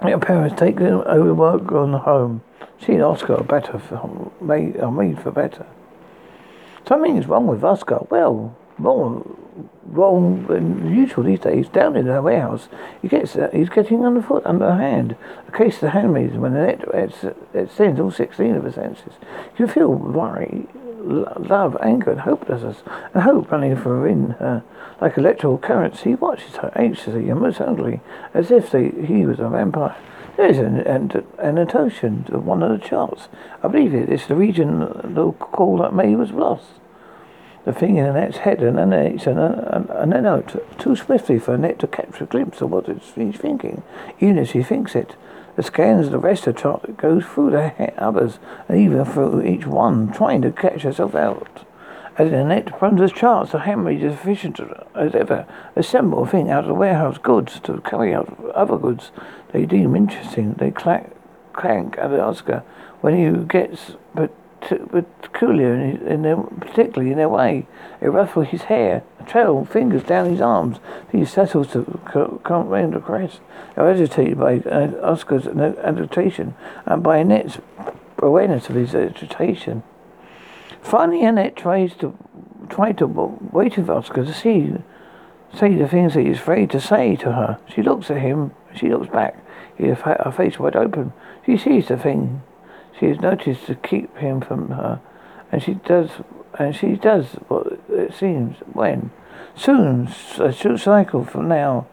their 0.00 0.18
parents 0.18 0.58
take 0.58 0.76
them 0.76 1.02
over 1.06 1.34
work 1.34 1.72
on 1.72 1.92
home. 1.94 2.42
She 2.78 2.92
and 2.92 3.02
Oscar 3.02 3.38
are 3.38 3.44
better, 3.44 3.80
for, 3.80 4.30
made, 4.40 4.78
are 4.78 4.92
made 4.92 5.20
for 5.20 5.32
better. 5.32 5.66
Something 6.86 7.16
is 7.16 7.26
wrong 7.26 7.48
with 7.48 7.64
Oscar. 7.64 8.06
Well, 8.10 8.56
wrong 8.78 10.46
than 10.46 10.94
usual 10.94 11.24
these 11.24 11.40
days. 11.40 11.68
Down 11.68 11.96
in 11.96 12.06
the 12.06 12.22
warehouse, 12.22 12.68
he 13.00 13.08
gets 13.08 13.36
uh, 13.36 13.50
he's 13.52 13.68
getting 13.68 14.04
underfoot, 14.04 14.44
underhand. 14.46 15.16
A 15.48 15.52
case 15.52 15.76
of 15.76 15.80
the 15.82 15.90
handmaids 15.90 16.36
when 16.36 16.56
it, 16.56 16.80
it, 16.94 17.36
it 17.52 17.70
sends 17.70 18.00
all 18.00 18.10
sixteen 18.10 18.54
of 18.54 18.64
her 18.64 18.72
senses. 18.72 19.14
You 19.58 19.66
feel 19.66 19.88
worry, 19.88 20.66
love, 20.98 21.76
anger, 21.82 22.10
and 22.10 22.20
hopelessness, 22.20 22.82
and 23.12 23.22
hope 23.22 23.50
running 23.50 23.76
through 23.76 24.06
in 24.06 24.30
her 24.30 24.64
like 25.00 25.18
electrical 25.18 25.58
currents. 25.58 26.02
He 26.02 26.14
watches 26.14 26.56
her 26.56 26.72
anxiously 26.76 27.28
and 27.28 27.40
most 27.40 27.60
as 27.60 28.50
if 28.50 28.70
they, 28.70 28.90
he 28.90 29.26
was 29.26 29.40
a 29.40 29.48
vampire. 29.48 29.96
There 30.36 30.46
is 30.46 30.58
an, 30.58 30.78
an, 30.80 31.26
an 31.38 31.58
of 31.58 32.46
one 32.46 32.62
of 32.62 32.70
the 32.70 32.88
charts. 32.88 33.28
I 33.62 33.68
believe 33.68 33.92
it 33.94 34.08
is 34.08 34.26
the 34.26 34.36
region 34.36 34.78
they'll 35.04 35.32
call 35.32 35.78
that 35.78 35.92
May 35.92 36.14
was 36.14 36.30
lost 36.30 36.64
the 37.64 37.72
thing 37.72 37.96
in 37.96 38.06
Annette's 38.06 38.38
head, 38.38 38.60
and 38.62 38.78
Annette, 38.78 39.26
and, 39.26 39.88
and 39.90 40.14
Annette 40.14 40.78
too 40.78 40.96
swiftly 40.96 41.38
for 41.38 41.54
Annette 41.54 41.78
to 41.80 41.86
capture 41.86 42.24
a 42.24 42.26
glimpse 42.26 42.60
of 42.60 42.70
what 42.70 42.86
she's 42.86 43.36
thinking, 43.36 43.82
even 44.20 44.38
as 44.38 44.48
she 44.48 44.62
thinks 44.62 44.94
it. 44.94 45.14
The 45.54 45.62
scans 45.62 46.06
of 46.06 46.12
the 46.12 46.18
rest 46.18 46.46
of 46.46 46.56
chart 46.56 46.96
goes 46.96 47.24
through 47.24 47.50
the 47.50 47.92
others, 48.02 48.38
and 48.68 48.78
even 48.78 49.04
through 49.04 49.42
each 49.42 49.66
one, 49.66 50.12
trying 50.12 50.42
to 50.42 50.50
catch 50.50 50.82
herself 50.82 51.14
out. 51.14 51.64
As 52.18 52.30
Annette 52.30 52.72
the 52.80 53.12
charts, 53.14 53.52
the 53.52 53.60
handmaid 53.60 54.02
is 54.02 54.14
efficient 54.14 54.60
as 54.94 55.14
ever. 55.14 55.46
Assemble 55.76 56.24
a 56.24 56.26
thing 56.26 56.50
out 56.50 56.68
of 56.68 56.76
warehouse 56.76 57.16
goods 57.16 57.58
to 57.60 57.80
carry 57.80 58.14
out 58.14 58.38
other 58.54 58.76
goods 58.76 59.12
they 59.52 59.64
deem 59.64 59.96
interesting. 59.96 60.54
They 60.54 60.70
clack, 60.70 61.10
clank 61.54 61.96
at 61.98 62.12
Oscar 62.12 62.64
when 63.00 63.16
he 63.16 63.44
gets 63.46 63.92
but 64.14 64.30
peculiar 64.62 65.74
in, 65.74 66.06
in 66.06 66.22
their, 66.22 66.36
particularly 66.36 67.12
in 67.12 67.18
their 67.18 67.28
way. 67.28 67.66
They 68.00 68.08
ruffle 68.08 68.42
his 68.42 68.62
hair, 68.62 69.02
trail 69.26 69.64
fingers 69.64 70.02
down 70.02 70.30
his 70.30 70.40
arms. 70.40 70.78
He 71.10 71.24
settles 71.24 71.72
to 71.72 72.00
come 72.44 72.68
round 72.68 72.94
the 72.94 73.00
crest. 73.00 73.40
Agitated 73.76 74.38
by 74.38 74.58
uh, 74.58 74.92
Oscar's 75.02 75.46
agitation 75.46 76.54
and 76.86 77.02
by 77.02 77.18
Annette's 77.18 77.58
awareness 78.18 78.68
of 78.68 78.76
his 78.76 78.94
agitation. 78.94 79.82
Finally, 80.80 81.24
Annette 81.24 81.56
tries 81.56 81.94
to 81.96 82.16
try 82.68 82.92
to 82.92 83.06
wait 83.06 83.74
for 83.74 83.92
Oscar 83.92 84.24
to 84.24 84.34
see 84.34 84.74
say 85.54 85.74
the 85.74 85.88
things 85.88 86.14
that 86.14 86.24
he's 86.24 86.38
afraid 86.38 86.70
to 86.70 86.80
say 86.80 87.16
to 87.16 87.32
her. 87.32 87.58
She 87.74 87.82
looks 87.82 88.10
at 88.10 88.18
him. 88.18 88.52
She 88.74 88.88
looks 88.88 89.08
back. 89.08 89.36
Her 89.78 90.32
face 90.34 90.58
wide 90.58 90.76
open. 90.76 91.12
She 91.44 91.56
sees 91.56 91.88
the 91.88 91.96
thing 91.96 92.42
she 93.02 93.14
noticed 93.14 93.66
to 93.66 93.74
keep 93.74 94.16
him 94.18 94.40
from 94.40 94.70
her, 94.70 95.00
and 95.50 95.60
she 95.60 95.74
does, 95.74 96.10
and 96.56 96.76
she 96.76 96.94
does 96.94 97.26
what 97.48 97.80
it 97.88 98.14
seems 98.14 98.58
when. 98.72 99.10
Soon, 99.56 100.08
a 100.38 100.52
short 100.52 100.78
cycle 100.78 101.24
from 101.24 101.48
now. 101.48 101.86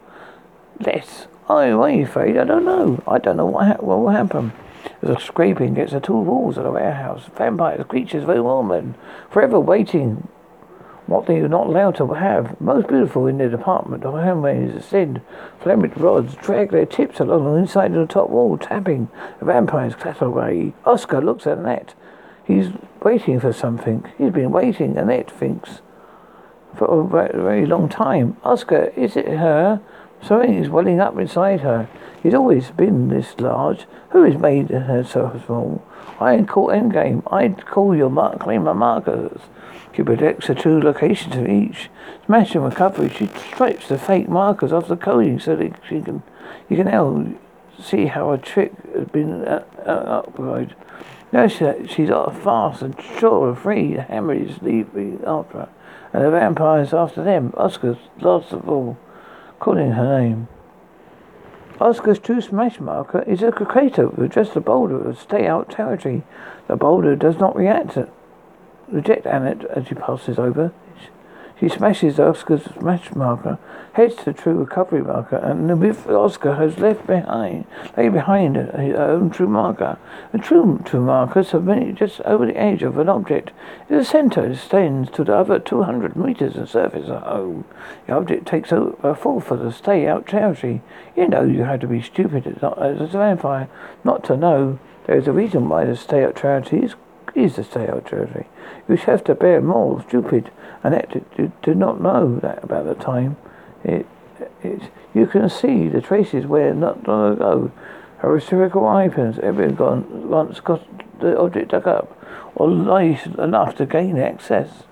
Less. 0.78 1.26
You 1.48 2.04
afraid? 2.04 2.36
I 2.36 2.44
don't 2.44 2.64
know. 2.64 3.02
I 3.08 3.18
don't 3.18 3.36
know 3.36 3.46
what, 3.46 3.66
ha- 3.66 3.84
what 3.84 3.98
will 3.98 4.10
happen. 4.10 4.52
There's 5.00 5.16
a 5.16 5.20
scraping 5.20 5.72
against 5.72 5.92
the 5.92 6.00
two 6.00 6.16
walls 6.16 6.56
of 6.56 6.62
the 6.64 6.70
warehouse. 6.70 7.24
Vampires, 7.36 7.84
creatures, 7.88 8.24
very 8.24 8.40
warm 8.40 8.94
forever 9.30 9.58
waiting 9.58 10.28
what 11.10 11.26
they 11.26 11.40
are 11.40 11.48
not 11.48 11.66
allowed 11.66 11.96
to 11.96 12.06
have. 12.14 12.58
Most 12.60 12.86
beautiful 12.86 13.26
in 13.26 13.38
their 13.38 13.48
department 13.48 14.04
of 14.04 14.14
handmaids 14.14 14.76
ascend 14.76 15.20
flamed 15.60 15.98
rods, 16.00 16.36
drag 16.36 16.70
their 16.70 16.86
tips 16.86 17.18
along 17.18 17.44
the 17.44 17.58
inside 17.58 17.92
of 17.96 18.06
the 18.06 18.14
top 18.14 18.30
wall, 18.30 18.56
tapping. 18.56 19.08
The 19.40 19.44
vampires 19.46 19.96
clatter 19.96 20.26
away. 20.26 20.72
Oscar 20.86 21.20
looks 21.20 21.48
at 21.48 21.58
Annette. 21.58 21.94
He's 22.44 22.68
waiting 23.02 23.40
for 23.40 23.52
something. 23.52 24.04
He's 24.18 24.30
been 24.30 24.52
waiting, 24.52 24.96
Annette 24.96 25.32
thinks, 25.32 25.80
for 26.76 26.86
a 26.86 27.28
very 27.28 27.66
long 27.66 27.88
time. 27.88 28.36
Oscar, 28.44 28.92
is 28.96 29.16
it 29.16 29.26
her? 29.26 29.80
Something 30.22 30.62
is 30.62 30.68
welling 30.68 31.00
up 31.00 31.18
inside 31.18 31.62
her. 31.62 31.88
He's 32.22 32.34
always 32.34 32.70
been 32.70 33.08
this 33.08 33.34
large. 33.40 33.86
Who 34.10 34.22
has 34.22 34.40
made 34.40 34.70
her 34.70 35.02
so 35.02 35.40
small? 35.44 35.82
I 36.20 36.34
ain't 36.34 36.48
call 36.48 36.68
endgame. 36.68 37.22
I'd 37.32 37.66
call 37.66 37.96
your 37.96 38.10
mark, 38.10 38.38
claim 38.38 38.62
my 38.62 38.74
markers. 38.74 39.40
She 39.94 40.02
predicts 40.02 40.46
the 40.46 40.54
two 40.54 40.80
locations 40.80 41.36
of 41.36 41.48
each. 41.48 41.90
Smash 42.26 42.54
and 42.54 42.64
recovery, 42.64 43.08
she 43.08 43.26
stripes 43.26 43.88
the 43.88 43.98
fake 43.98 44.28
markers 44.28 44.72
off 44.72 44.88
the 44.88 44.96
coding 44.96 45.40
so 45.40 45.56
that 45.56 45.72
she 45.88 46.00
can, 46.00 46.22
you 46.68 46.76
can 46.76 46.86
now 46.86 47.26
see 47.82 48.06
how 48.06 48.32
a 48.32 48.38
trick 48.38 48.72
has 48.94 49.08
been 49.08 49.44
uh, 49.44 49.64
uh, 49.84 50.22
upgraded. 50.22 50.74
Now 51.32 51.48
she, 51.48 51.64
she's 51.86 52.08
fast 52.08 52.82
and 52.82 53.00
sure 53.18 53.48
and 53.48 53.58
free. 53.58 53.94
The 53.94 54.02
hammer 54.02 54.34
is 54.34 54.62
leaving 54.62 55.22
after 55.26 55.58
her, 55.58 55.68
and 56.12 56.24
the 56.24 56.30
vampires 56.30 56.92
after 56.92 57.22
them. 57.22 57.52
Oscar's 57.56 57.98
last 58.20 58.52
of 58.52 58.68
all, 58.68 58.98
calling 59.58 59.92
her 59.92 60.20
name. 60.20 60.48
Oscar's 61.80 62.18
true 62.18 62.40
smash 62.40 62.78
marker 62.78 63.22
is 63.22 63.42
a 63.42 63.52
crater 63.52 64.08
with 64.08 64.32
just 64.32 64.54
a 64.54 64.60
boulder 64.60 65.00
of 65.08 65.18
stay 65.18 65.46
out 65.46 65.70
territory. 65.70 66.22
The 66.68 66.76
boulder 66.76 67.16
does 67.16 67.38
not 67.38 67.56
react 67.56 67.94
to 67.94 68.10
reject 68.90 69.26
Annette 69.26 69.64
as 69.66 69.86
she 69.86 69.94
passes 69.94 70.38
over. 70.38 70.72
She 71.58 71.68
smashes 71.68 72.18
Oscar's 72.18 72.74
match 72.80 73.14
marker, 73.14 73.58
heads 73.92 74.14
to 74.16 74.24
the 74.24 74.32
true 74.32 74.54
recovery 74.54 75.02
marker, 75.02 75.36
and 75.36 75.78
with 75.78 76.08
Oscar 76.08 76.54
has 76.54 76.78
left 76.78 77.06
behind, 77.06 77.66
lay 77.98 78.08
behind 78.08 78.56
her 78.56 78.96
own 78.98 79.28
true 79.28 79.46
marker. 79.46 79.98
The 80.32 80.38
true 80.38 80.80
true 80.86 81.02
markers 81.02 81.50
have 81.50 81.60
submitted 81.60 81.96
just 81.96 82.22
over 82.22 82.46
the 82.46 82.56
edge 82.56 82.82
of 82.82 82.96
an 82.96 83.10
object. 83.10 83.50
In 83.90 83.98
the 83.98 84.06
center, 84.06 84.46
it 84.46 84.52
extends 84.52 85.10
to 85.10 85.22
the 85.22 85.36
other 85.36 85.58
200 85.58 86.16
meters 86.16 86.56
of 86.56 86.70
surface 86.70 87.10
of 87.10 87.24
home. 87.24 87.66
The 88.06 88.14
object 88.14 88.46
takes 88.46 88.72
a 88.72 89.14
fall 89.14 89.40
for 89.40 89.58
the 89.58 89.70
stay 89.70 90.06
out 90.06 90.26
territory. 90.26 90.80
You 91.14 91.28
know 91.28 91.42
you 91.42 91.64
had 91.64 91.82
to 91.82 91.86
be 91.86 92.00
stupid 92.00 92.46
as 92.46 92.62
a 92.62 93.18
vampire 93.18 93.68
not 94.02 94.24
to 94.24 94.36
know 94.38 94.78
there 95.04 95.18
is 95.18 95.28
a 95.28 95.32
reason 95.32 95.68
why 95.68 95.84
the 95.84 95.94
stay 95.94 96.24
out 96.24 96.36
territory 96.36 96.84
is, 96.84 96.94
is 97.34 97.56
the 97.56 97.62
out 97.92 98.06
territory. 98.06 98.46
You 98.88 98.96
have 98.96 99.24
to 99.24 99.34
bear 99.34 99.60
more 99.60 100.02
stupid 100.08 100.50
and 100.82 100.94
did, 101.36 101.52
did 101.62 101.76
not 101.76 102.00
know 102.00 102.38
that 102.40 102.64
about 102.64 102.86
the 102.86 102.94
time. 102.94 103.36
It, 103.84 104.06
it, 104.62 104.82
you 105.14 105.26
can 105.26 105.48
see 105.48 105.88
the 105.88 106.00
traces 106.00 106.46
where 106.46 106.74
not 106.74 107.06
long 107.06 107.32
ago 107.34 107.72
her 108.18 108.34
hysterical 108.34 108.82
weapons 108.82 109.36
had 109.36 109.56
been 109.56 109.74
gone 109.74 110.28
once 110.28 110.60
got 110.60 110.82
the 111.20 111.38
object 111.38 111.70
dug 111.70 111.86
up, 111.86 112.16
or 112.54 112.70
light 112.70 113.26
enough 113.38 113.76
to 113.76 113.86
gain 113.86 114.18
access. 114.18 114.82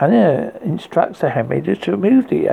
And 0.00 0.14
it 0.14 0.62
instructs 0.62 1.20
the 1.20 1.30
handmaidens 1.30 1.78
to 1.80 1.92
remove 1.92 2.28
the 2.28 2.46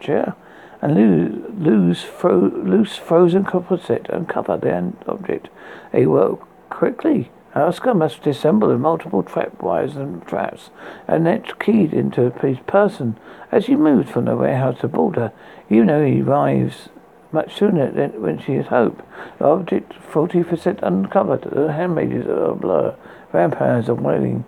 chair 0.00 0.36
and 0.80 0.94
lose, 0.94 1.44
lose 1.58 2.02
fro- 2.02 2.52
loose 2.64 2.96
frozen 2.96 3.44
composite 3.44 4.08
and 4.08 4.28
cover 4.28 4.56
the 4.56 4.92
object. 5.06 5.48
They 5.92 6.06
work 6.06 6.40
quickly. 6.70 7.30
Oscar 7.54 7.92
must 7.92 8.22
disassemble 8.22 8.68
the 8.68 8.78
multiple 8.78 9.22
trap 9.22 9.62
wires 9.62 9.94
and 9.94 10.26
traps, 10.26 10.70
and 11.06 11.26
then 11.26 11.44
keyed 11.60 11.92
into 11.92 12.30
his 12.40 12.58
person. 12.66 13.18
As 13.50 13.66
he 13.66 13.76
moves 13.76 14.10
from 14.10 14.24
the 14.24 14.36
warehouse 14.36 14.80
to 14.80 14.88
Boulder, 14.88 15.32
you 15.68 15.84
know 15.84 16.02
he 16.04 16.22
arrives 16.22 16.88
much 17.30 17.54
sooner 17.54 17.90
than 17.90 18.22
when 18.22 18.38
she 18.38 18.54
had 18.54 18.68
hoped. 18.68 19.04
The 19.38 19.44
object 19.44 19.92
forty 19.92 20.42
percent 20.42 20.80
uncovered. 20.82 21.42
The 21.42 21.72
handmaidens 21.72 22.26
are 22.26 22.44
a 22.44 22.54
blur. 22.54 22.96
Vampires 23.32 23.88
are 23.88 23.94
wailing. 23.94 24.46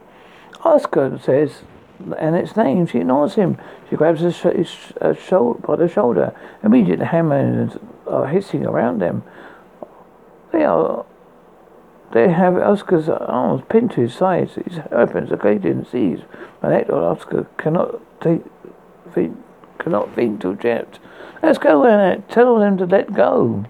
Oscar 0.64 1.18
says 1.18 1.62
and 2.18 2.37
its 2.37 2.57
name. 2.57 2.87
She 2.87 2.98
ignores 2.98 3.35
him. 3.35 3.59
She 3.88 3.96
grabs 3.96 4.20
his, 4.20 4.40
his 4.40 4.76
uh, 5.00 5.14
shoulder, 5.14 5.61
by 5.61 5.76
the 5.76 5.88
shoulder. 5.88 6.35
Immediately, 6.62 7.07
hammers 7.07 7.76
are 8.07 8.26
hissing 8.26 8.66
around 8.66 9.00
them. 9.00 9.22
They 10.52 10.64
are. 10.64 11.04
They 12.12 12.30
have 12.30 12.57
Oscar's 12.57 13.09
arms 13.09 13.62
pinned 13.68 13.90
to 13.92 14.02
his 14.02 14.14
sides. 14.14 14.54
His 14.54 14.78
opens 14.92 15.30
the 15.30 15.37
gate 15.37 15.64
and 15.64 15.87
sees. 15.87 16.20
Manette 16.62 16.88
or 16.90 17.02
Oscar 17.02 17.46
cannot 17.59 18.00
take, 18.20 18.42
think, 19.12 19.37
cannot 19.78 20.14
think 20.14 20.40
to 20.42 20.54
jet. 20.54 21.00
Let's 21.42 21.59
go, 21.59 21.83
Annette. 21.83 22.30
Tell 22.30 22.59
them 22.59 22.78
to 22.78 22.87
let 22.87 23.12
go. 23.12 23.64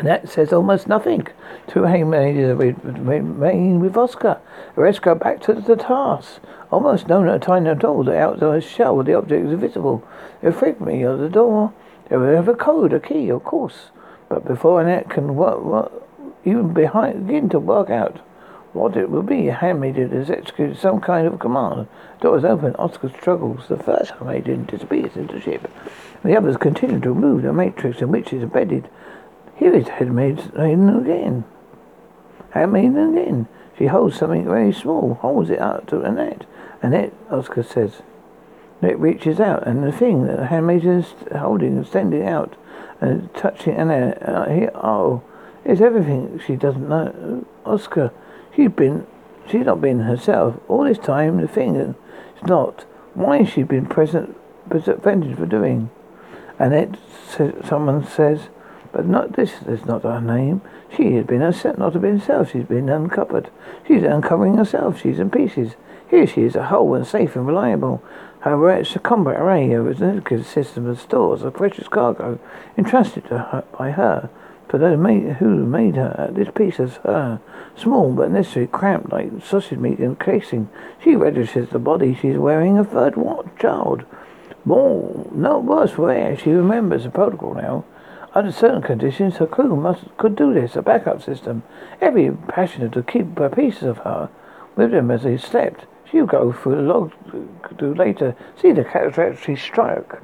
And 0.00 0.08
that 0.08 0.30
says 0.30 0.50
almost 0.50 0.88
nothing. 0.88 1.26
Two 1.66 1.82
handmaidens 1.82 2.58
remain 2.58 3.76
uh, 3.76 3.78
with 3.80 3.98
Oscar. 3.98 4.40
The 4.74 4.80
rest 4.80 5.02
go 5.02 5.14
back 5.14 5.42
to 5.42 5.52
the 5.52 5.76
task. 5.76 6.40
Almost 6.72 7.06
no 7.06 7.36
time 7.36 7.66
at 7.66 7.84
all. 7.84 8.02
The 8.02 8.16
outside 8.16 8.64
shell 8.64 8.98
of 8.98 9.04
the 9.04 9.12
object 9.12 9.44
is 9.44 9.60
visible. 9.60 10.02
They 10.40 10.52
frequently 10.52 11.04
at 11.04 11.18
the 11.18 11.28
door. 11.28 11.74
They 12.08 12.16
will 12.16 12.34
have 12.34 12.48
a 12.48 12.54
code, 12.54 12.94
a 12.94 12.98
key, 12.98 13.28
of 13.28 13.44
course. 13.44 13.90
But 14.30 14.46
before 14.46 14.80
Annette 14.80 15.10
can 15.10 15.36
work, 15.36 15.62
work 15.62 15.92
even 16.46 16.72
behind, 16.72 17.26
begin 17.26 17.50
to 17.50 17.58
work 17.58 17.90
out 17.90 18.20
what 18.72 18.96
it 18.96 19.10
will 19.10 19.22
be, 19.22 19.48
handmaiden 19.48 20.12
has 20.12 20.30
executed 20.30 20.78
some 20.78 21.02
kind 21.02 21.26
of 21.26 21.38
command. 21.38 21.88
The 22.20 22.22
door 22.22 22.38
is 22.38 22.44
open. 22.46 22.74
Oscar 22.76 23.10
struggles. 23.10 23.68
The 23.68 23.76
first 23.76 24.12
handmaiden 24.12 24.64
disappears 24.64 25.14
into 25.14 25.34
the 25.34 25.40
ship. 25.42 25.70
The 26.24 26.38
others 26.38 26.56
continue 26.56 27.00
to 27.00 27.12
remove 27.12 27.42
the 27.42 27.52
matrix 27.52 28.00
in 28.00 28.10
which 28.10 28.32
is 28.32 28.42
embedded 28.42 28.88
here 29.60 29.74
is 29.74 29.84
the 29.84 29.92
handmaiden 29.92 30.88
again. 30.88 31.44
Handmaiden 32.52 33.14
again. 33.14 33.46
She 33.76 33.86
holds 33.86 34.16
something 34.16 34.44
very 34.44 34.72
small, 34.72 35.18
holds 35.20 35.50
it 35.50 35.60
out 35.60 35.86
to 35.88 36.00
Annette. 36.00 36.46
And 36.82 36.94
Annette, 36.94 37.12
Oscar 37.30 37.62
says. 37.62 38.00
It 38.80 38.98
reaches 38.98 39.38
out, 39.38 39.66
and 39.66 39.84
the 39.84 39.92
thing 39.92 40.26
that 40.26 40.38
the 40.38 40.46
handmaiden 40.46 41.00
is 41.00 41.14
holding 41.36 41.76
and 41.76 41.84
extending 41.84 42.26
out 42.26 42.56
and 43.02 43.32
touching 43.34 43.74
Annette. 43.74 44.26
Uh, 44.26 44.48
here, 44.48 44.70
oh, 44.74 45.22
it's 45.66 45.82
everything 45.82 46.40
she 46.46 46.56
doesn't 46.56 46.88
know. 46.88 47.44
Oscar, 47.66 48.12
she's 48.56 48.70
been, 48.70 49.06
she's 49.46 49.66
not 49.66 49.82
been 49.82 50.00
herself 50.00 50.58
all 50.68 50.84
this 50.84 50.96
time. 50.96 51.38
The 51.38 51.46
thing 51.46 51.76
is 51.76 51.94
not. 52.46 52.86
Why 53.12 53.42
has 53.42 53.50
she 53.50 53.62
been 53.64 53.84
present, 53.84 54.34
prevented 54.70 55.36
for 55.36 55.44
doing? 55.44 55.90
And 56.58 56.72
Annette, 56.72 56.98
someone 57.66 58.06
says. 58.06 58.48
But 58.92 59.06
not 59.06 59.34
this 59.34 59.62
is 59.66 59.84
not 59.84 60.02
her 60.02 60.20
name. 60.20 60.62
She 60.96 61.12
has 61.12 61.26
been 61.26 61.40
herself, 61.40 61.78
not 61.78 62.00
been 62.00 62.18
herself. 62.18 62.50
She's 62.50 62.64
been 62.64 62.88
uncovered. 62.88 63.50
She's 63.86 64.02
uncovering 64.02 64.56
herself. 64.56 65.00
She's 65.00 65.18
in 65.18 65.30
pieces. 65.30 65.74
Here 66.08 66.26
she 66.26 66.42
is, 66.42 66.56
a 66.56 66.64
whole 66.64 66.94
and 66.94 67.06
safe 67.06 67.36
and 67.36 67.46
reliable. 67.46 68.02
Her 68.40 68.56
rich 68.56 68.96
combat 69.02 69.40
array 69.40 69.72
of 69.72 69.86
a 69.86 70.44
system 70.44 70.86
of 70.86 71.00
stores 71.00 71.42
of 71.42 71.54
precious 71.54 71.88
cargo 71.88 72.40
entrusted 72.76 73.26
to 73.26 73.38
her 73.38 73.64
by 73.78 73.92
her. 73.92 74.30
For 74.68 74.78
those 74.78 74.98
made, 74.98 75.34
who 75.34 75.66
made 75.66 75.96
her, 75.96 76.30
this 76.32 76.48
piece 76.54 76.80
is 76.80 76.96
her, 77.04 77.40
small 77.76 78.12
but 78.12 78.30
necessary, 78.30 78.66
cramped 78.68 79.12
like 79.12 79.30
sausage 79.44 79.78
meat 79.78 79.98
in 79.98 80.16
casing. 80.16 80.68
She 81.02 81.16
registers 81.16 81.68
the 81.68 81.78
body 81.78 82.14
she's 82.14 82.38
wearing 82.38 82.78
a 82.78 82.84
third 82.84 83.14
child. 83.58 84.04
More, 84.64 85.28
no 85.32 85.58
worse 85.58 85.98
air. 85.98 86.36
She 86.36 86.50
remembers 86.50 87.04
the 87.04 87.10
protocol 87.10 87.54
now. 87.54 87.84
Under 88.32 88.52
certain 88.52 88.82
conditions, 88.82 89.38
her 89.38 89.46
crew 89.46 89.74
must 89.74 90.16
could 90.16 90.36
do 90.36 90.54
this, 90.54 90.76
a 90.76 90.82
backup 90.82 91.20
system. 91.20 91.64
Every 92.00 92.30
passenger 92.30 92.88
to 92.88 93.02
keep 93.02 93.26
pieces 93.56 93.82
of 93.82 93.98
her 93.98 94.28
with 94.76 94.92
them 94.92 95.10
as 95.10 95.24
they 95.24 95.36
slept. 95.36 95.86
She'll 96.08 96.26
go 96.26 96.52
through 96.52 96.76
the 96.76 96.82
log 96.82 97.12
to 97.78 97.94
later 97.94 98.36
see 98.60 98.72
the 98.72 98.84
catastrophic 98.84 99.58
stroke. 99.58 100.22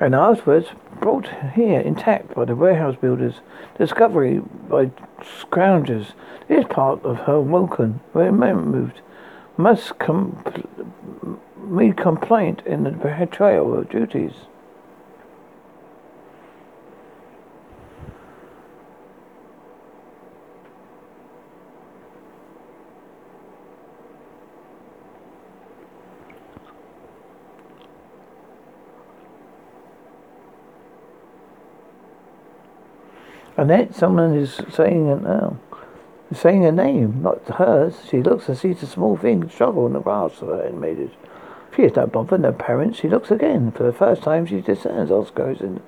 And 0.00 0.14
afterwards, 0.14 0.68
brought 1.00 1.28
here 1.54 1.80
intact 1.80 2.34
by 2.34 2.44
the 2.44 2.54
warehouse 2.54 2.96
builders, 3.00 3.40
discovery 3.76 4.40
by 4.68 4.90
scroungers. 5.20 6.12
This 6.46 6.64
part 6.70 7.04
of 7.04 7.18
her 7.20 7.40
Woken, 7.40 8.00
where 8.12 8.30
man 8.30 8.70
moved, 8.70 9.00
must 9.56 9.98
com- 9.98 10.40
meet 11.56 11.96
complaint 11.96 12.62
in 12.64 12.84
the 12.84 12.92
betrayal 12.92 13.76
of 13.76 13.88
duties. 13.88 14.34
Then 33.66 33.92
someone 33.92 34.34
is 34.34 34.60
saying 34.70 35.08
it 35.08 35.22
now. 35.22 35.58
Saying 36.32 36.64
a 36.64 36.72
name, 36.72 37.22
not 37.22 37.46
hers. 37.48 37.94
She 38.08 38.22
looks 38.22 38.48
and 38.48 38.56
sees 38.56 38.82
a 38.82 38.86
small 38.86 39.16
thing 39.16 39.48
struggle 39.48 39.86
in 39.86 39.94
the 39.94 40.00
grass 40.00 40.40
of 40.42 40.48
her 40.48 40.62
animated. 40.62 41.10
She 41.74 41.82
is 41.82 41.96
no 41.96 42.06
bother, 42.06 42.38
no 42.38 42.52
parents. 42.52 42.98
She 42.98 43.08
looks 43.08 43.30
again. 43.30 43.72
For 43.72 43.82
the 43.82 43.92
first 43.92 44.22
time, 44.22 44.46
she 44.46 44.60
discerns 44.60 45.10
Oscar 45.10 45.50
in, 45.50 45.80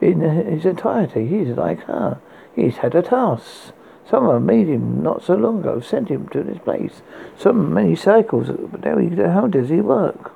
in 0.00 0.20
his 0.20 0.64
entirety. 0.64 1.26
He's 1.26 1.56
like 1.56 1.80
her. 1.84 2.18
He's 2.56 2.78
had 2.78 2.94
a 2.94 3.02
task. 3.02 3.72
Someone 4.08 4.46
made 4.46 4.68
him 4.68 5.02
not 5.02 5.22
so 5.22 5.34
long 5.34 5.60
ago, 5.60 5.80
sent 5.80 6.08
him 6.08 6.28
to 6.28 6.42
this 6.42 6.58
place. 6.58 7.02
So 7.36 7.52
many 7.52 7.94
cycles, 7.94 8.48
but 8.48 8.84
now 8.84 8.98
he, 8.98 9.08
how 9.14 9.46
does 9.46 9.68
he 9.68 9.80
work? 9.80 10.32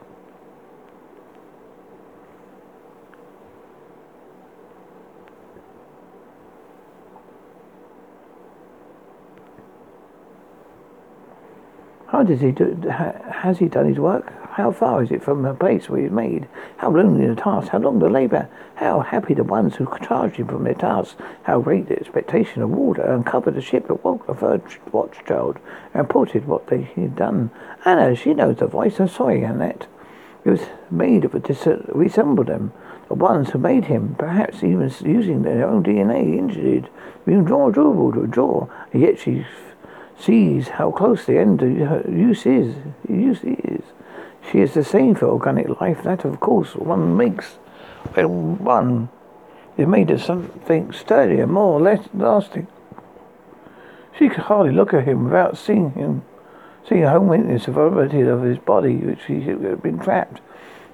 How 12.16 12.22
does 12.22 12.40
he 12.40 12.50
do? 12.50 12.74
Has 12.88 13.58
he 13.58 13.68
done 13.68 13.88
his 13.88 13.98
work? 13.98 14.32
How 14.52 14.72
far 14.72 15.02
is 15.02 15.10
it 15.10 15.22
from 15.22 15.42
the 15.42 15.52
place 15.52 15.90
where 15.90 16.00
he's 16.00 16.10
made? 16.10 16.48
How 16.78 16.90
lonely 16.90 17.26
the 17.26 17.34
task? 17.34 17.68
How 17.68 17.78
long 17.78 17.98
the 17.98 18.08
labour? 18.08 18.48
How 18.76 19.00
happy 19.00 19.34
the 19.34 19.44
ones 19.44 19.76
who 19.76 19.86
charged 20.02 20.36
him 20.36 20.46
from 20.46 20.64
their 20.64 20.72
tasks? 20.72 21.20
How 21.42 21.60
great 21.60 21.88
the 21.88 22.00
expectation 22.00 22.62
of 22.62 22.70
water 22.70 23.02
uncovered 23.02 23.54
the 23.54 23.60
ship 23.60 23.88
that 23.88 24.02
woke 24.02 24.26
the 24.26 24.32
third 24.32 24.62
watchchild 24.92 25.58
and 25.92 26.04
reported 26.04 26.46
what 26.46 26.68
they 26.68 26.84
had 26.94 27.16
done. 27.16 27.50
Anna, 27.84 28.16
she 28.16 28.32
knows 28.32 28.56
the 28.56 28.66
voice. 28.66 28.98
I'm 28.98 29.08
sorry, 29.08 29.42
Annette. 29.42 29.86
It 30.46 30.48
was 30.48 30.62
made 30.90 31.26
of 31.26 31.34
a 31.34 31.38
dis- 31.38 31.68
resembled 31.88 32.46
them. 32.46 32.72
The 33.08 33.14
ones 33.14 33.50
who 33.50 33.58
made 33.58 33.84
him, 33.84 34.14
perhaps 34.18 34.64
even 34.64 34.90
using 35.04 35.42
their 35.42 35.68
own 35.68 35.84
DNA, 35.84 36.38
engineered, 36.38 36.88
being 37.26 37.44
draw 37.44 37.70
durable 37.70 38.10
to 38.12 38.22
a 38.22 38.26
jaw, 38.26 38.68
and 38.94 39.02
yet 39.02 39.18
she 39.18 39.44
sees 40.18 40.68
how 40.68 40.90
close 40.90 41.24
the 41.26 41.38
end 41.38 41.62
of 41.62 42.08
use 42.12 42.46
is. 42.46 42.74
Use 43.08 43.42
is. 43.42 43.82
She 44.50 44.60
is 44.60 44.74
the 44.74 44.84
same 44.84 45.14
for 45.14 45.26
organic 45.26 45.80
life. 45.80 46.02
That, 46.02 46.24
of 46.24 46.40
course, 46.40 46.74
one 46.74 47.16
makes 47.16 47.58
when 48.14 48.58
one 48.58 49.08
is 49.76 49.86
made 49.86 50.10
of 50.10 50.22
something 50.22 50.92
sturdier, 50.92 51.46
more 51.46 51.80
less 51.80 52.08
lasting. 52.14 52.66
She 54.16 54.28
could 54.28 54.44
hardly 54.44 54.72
look 54.72 54.94
at 54.94 55.06
him 55.06 55.24
without 55.24 55.58
seeing 55.58 55.90
him, 55.92 56.22
seeing 56.88 57.04
a 57.04 57.10
home 57.10 57.28
witness 57.28 57.68
of 57.68 57.74
vulnerability 57.74 58.22
of 58.22 58.42
his 58.42 58.58
body, 58.58 58.96
which 58.96 59.24
he 59.24 59.40
had 59.42 59.82
been 59.82 59.98
trapped. 59.98 60.40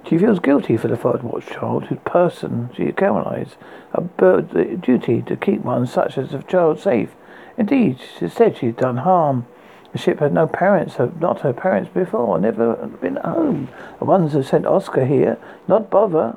She 0.09 0.17
feels 0.17 0.39
guilty 0.39 0.75
for 0.75 0.89
the 0.89 0.97
third 0.97 1.23
watch 1.23 1.45
child, 1.45 1.85
whose 1.85 1.99
person 2.03 2.69
she 2.75 2.91
caramelized, 2.91 3.55
a 3.93 4.75
duty 4.75 5.21
to 5.21 5.37
keep 5.37 5.61
one 5.61 5.87
such 5.87 6.17
as 6.17 6.31
the 6.31 6.39
child 6.43 6.79
safe. 6.79 7.15
Indeed, 7.57 7.99
she 8.19 8.27
said 8.27 8.57
she 8.57 8.67
had 8.67 8.77
done 8.77 8.97
harm. 8.97 9.45
The 9.91 9.99
ship 9.99 10.19
had 10.19 10.33
no 10.33 10.47
parents, 10.47 10.99
uh, 10.99 11.11
not 11.19 11.41
her 11.41 11.53
parents 11.53 11.89
before, 11.93 12.39
never 12.39 12.75
been 12.99 13.17
home. 13.17 13.69
The 13.99 14.05
ones 14.05 14.33
who 14.33 14.41
sent 14.41 14.65
Oscar 14.65 15.05
here, 15.05 15.37
not 15.67 15.91
bother. 15.91 16.35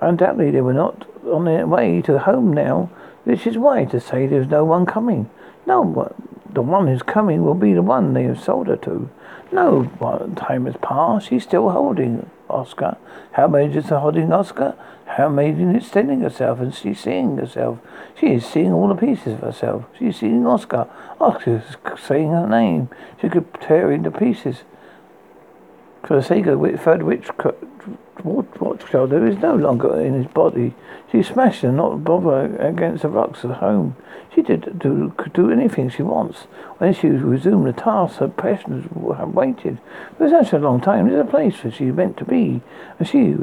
Undoubtedly 0.00 0.50
they 0.50 0.62
were 0.62 0.72
not 0.72 1.06
on 1.26 1.44
their 1.44 1.66
way 1.66 2.00
to 2.02 2.18
home 2.18 2.52
now, 2.52 2.90
which 3.24 3.46
is 3.46 3.58
why 3.58 3.84
to 3.84 4.00
say 4.00 4.26
there's 4.26 4.48
no 4.48 4.64
one 4.64 4.86
coming. 4.86 5.28
No, 5.66 6.14
the 6.50 6.62
one 6.62 6.86
who's 6.86 7.02
coming 7.02 7.44
will 7.44 7.54
be 7.54 7.74
the 7.74 7.82
one 7.82 8.14
they 8.14 8.22
have 8.22 8.40
sold 8.40 8.68
her 8.68 8.76
to. 8.76 9.10
No 9.52 9.84
time 10.36 10.66
has 10.66 10.76
passed. 10.80 11.28
She's 11.28 11.42
still 11.42 11.70
holding 11.70 12.30
Oscar. 12.48 12.96
How 13.32 13.48
many 13.48 13.74
is 13.76 13.88
holding 13.88 14.32
Oscar? 14.32 14.74
How 15.16 15.30
Maiden 15.30 15.74
is 15.74 15.84
extending 15.84 16.20
herself 16.20 16.60
and 16.60 16.74
she's 16.74 17.00
seeing 17.00 17.38
herself. 17.38 17.78
She 18.20 18.34
is 18.34 18.44
seeing 18.44 18.70
all 18.70 18.88
the 18.88 18.94
pieces 18.94 19.32
of 19.32 19.40
herself. 19.40 19.84
She's 19.98 20.18
seeing 20.18 20.46
Oscar. 20.46 20.88
Oscar 21.18 21.56
is 21.56 21.98
saying 21.98 22.32
her 22.32 22.46
name. 22.46 22.90
She 23.18 23.30
could 23.30 23.46
tear 23.62 23.90
into 23.90 24.10
pieces. 24.10 24.64
For 26.02 26.16
the 26.16 26.22
sake 26.22 26.44
of 26.46 26.60
the 26.60 26.76
third 26.76 27.02
witch 27.02 27.30
watchchild, 28.24 29.10
no 29.12 29.54
longer 29.54 29.98
in 30.02 30.12
his 30.12 30.26
body. 30.26 30.74
She 31.10 31.22
smashed 31.22 31.64
and 31.64 31.78
not 31.78 32.04
bother 32.04 32.54
against 32.56 33.00
the 33.00 33.08
rocks 33.08 33.42
at 33.42 33.52
home. 33.52 33.96
She 34.34 34.42
did 34.42 34.78
do, 34.78 35.14
could 35.16 35.32
do 35.32 35.50
anything 35.50 35.88
she 35.88 36.02
wants. 36.02 36.40
When 36.76 36.92
she 36.92 37.08
resumed 37.08 37.66
the 37.66 37.72
task, 37.72 38.16
her 38.16 38.28
passions 38.28 38.84
had 39.16 39.34
waited 39.34 39.78
for 40.18 40.28
such 40.28 40.52
a 40.52 40.58
long 40.58 40.82
time. 40.82 41.08
There's 41.08 41.26
a 41.26 41.30
place 41.30 41.64
where 41.64 41.72
she 41.72 41.86
meant 41.86 42.18
to 42.18 42.26
be, 42.26 42.60
and 42.98 43.08
she 43.08 43.34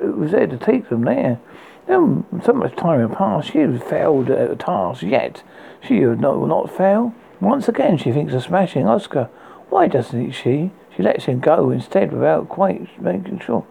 was 0.00 0.32
there 0.32 0.46
to 0.46 0.56
take 0.56 0.88
them 0.88 1.02
there. 1.02 1.40
Then 1.86 2.24
so 2.44 2.52
much 2.52 2.76
time 2.76 3.00
had 3.00 3.16
passed, 3.16 3.52
she 3.52 3.58
had 3.58 3.82
failed 3.82 4.30
at 4.30 4.48
the 4.48 4.56
task, 4.56 5.02
yet 5.02 5.42
she 5.80 6.04
would 6.04 6.20
not, 6.20 6.46
not 6.46 6.74
fail. 6.76 7.14
Once 7.40 7.68
again 7.68 7.96
she 7.96 8.12
thinks 8.12 8.34
of 8.34 8.42
smashing 8.42 8.86
Oscar. 8.86 9.30
Why 9.70 9.88
doesn't 9.88 10.32
she? 10.32 10.70
She 10.94 11.02
lets 11.02 11.24
him 11.24 11.40
go 11.40 11.70
instead 11.70 12.12
without 12.12 12.48
quite 12.48 13.00
making 13.00 13.40
sure, 13.40 13.66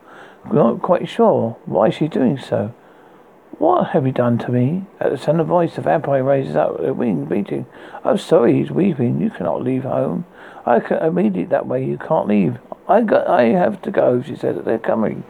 not 0.51 0.81
quite 0.81 1.09
sure 1.09 1.57
why 1.65 1.89
she's 1.89 2.09
doing 2.09 2.37
so. 2.37 2.73
What 3.57 3.89
have 3.89 4.05
you 4.05 4.11
done 4.11 4.37
to 4.39 4.51
me? 4.51 4.85
At 4.99 5.11
the 5.11 5.17
sound 5.17 5.41
of 5.41 5.47
voice, 5.47 5.75
the 5.75 5.81
vampire 5.81 6.23
raises 6.23 6.55
up, 6.55 6.79
a 6.79 6.93
wing 6.93 7.25
beating. 7.25 7.65
I'm 8.03 8.19
sorry, 8.19 8.53
he's 8.53 8.69
weeping. 8.69 9.19
You 9.19 9.31
cannot 9.31 9.63
leave 9.63 9.83
home. 9.83 10.25
I 10.63 10.79
can 10.79 10.97
immediately 10.97 11.45
that 11.45 11.65
way. 11.65 11.83
You 11.83 11.97
can't 11.97 12.27
leave. 12.27 12.59
I 12.87 13.01
got. 13.01 13.27
I 13.27 13.45
have 13.45 13.81
to 13.81 13.91
go. 13.91 14.21
She 14.21 14.35
said. 14.35 14.63
They're 14.63 14.77
coming. 14.77 15.23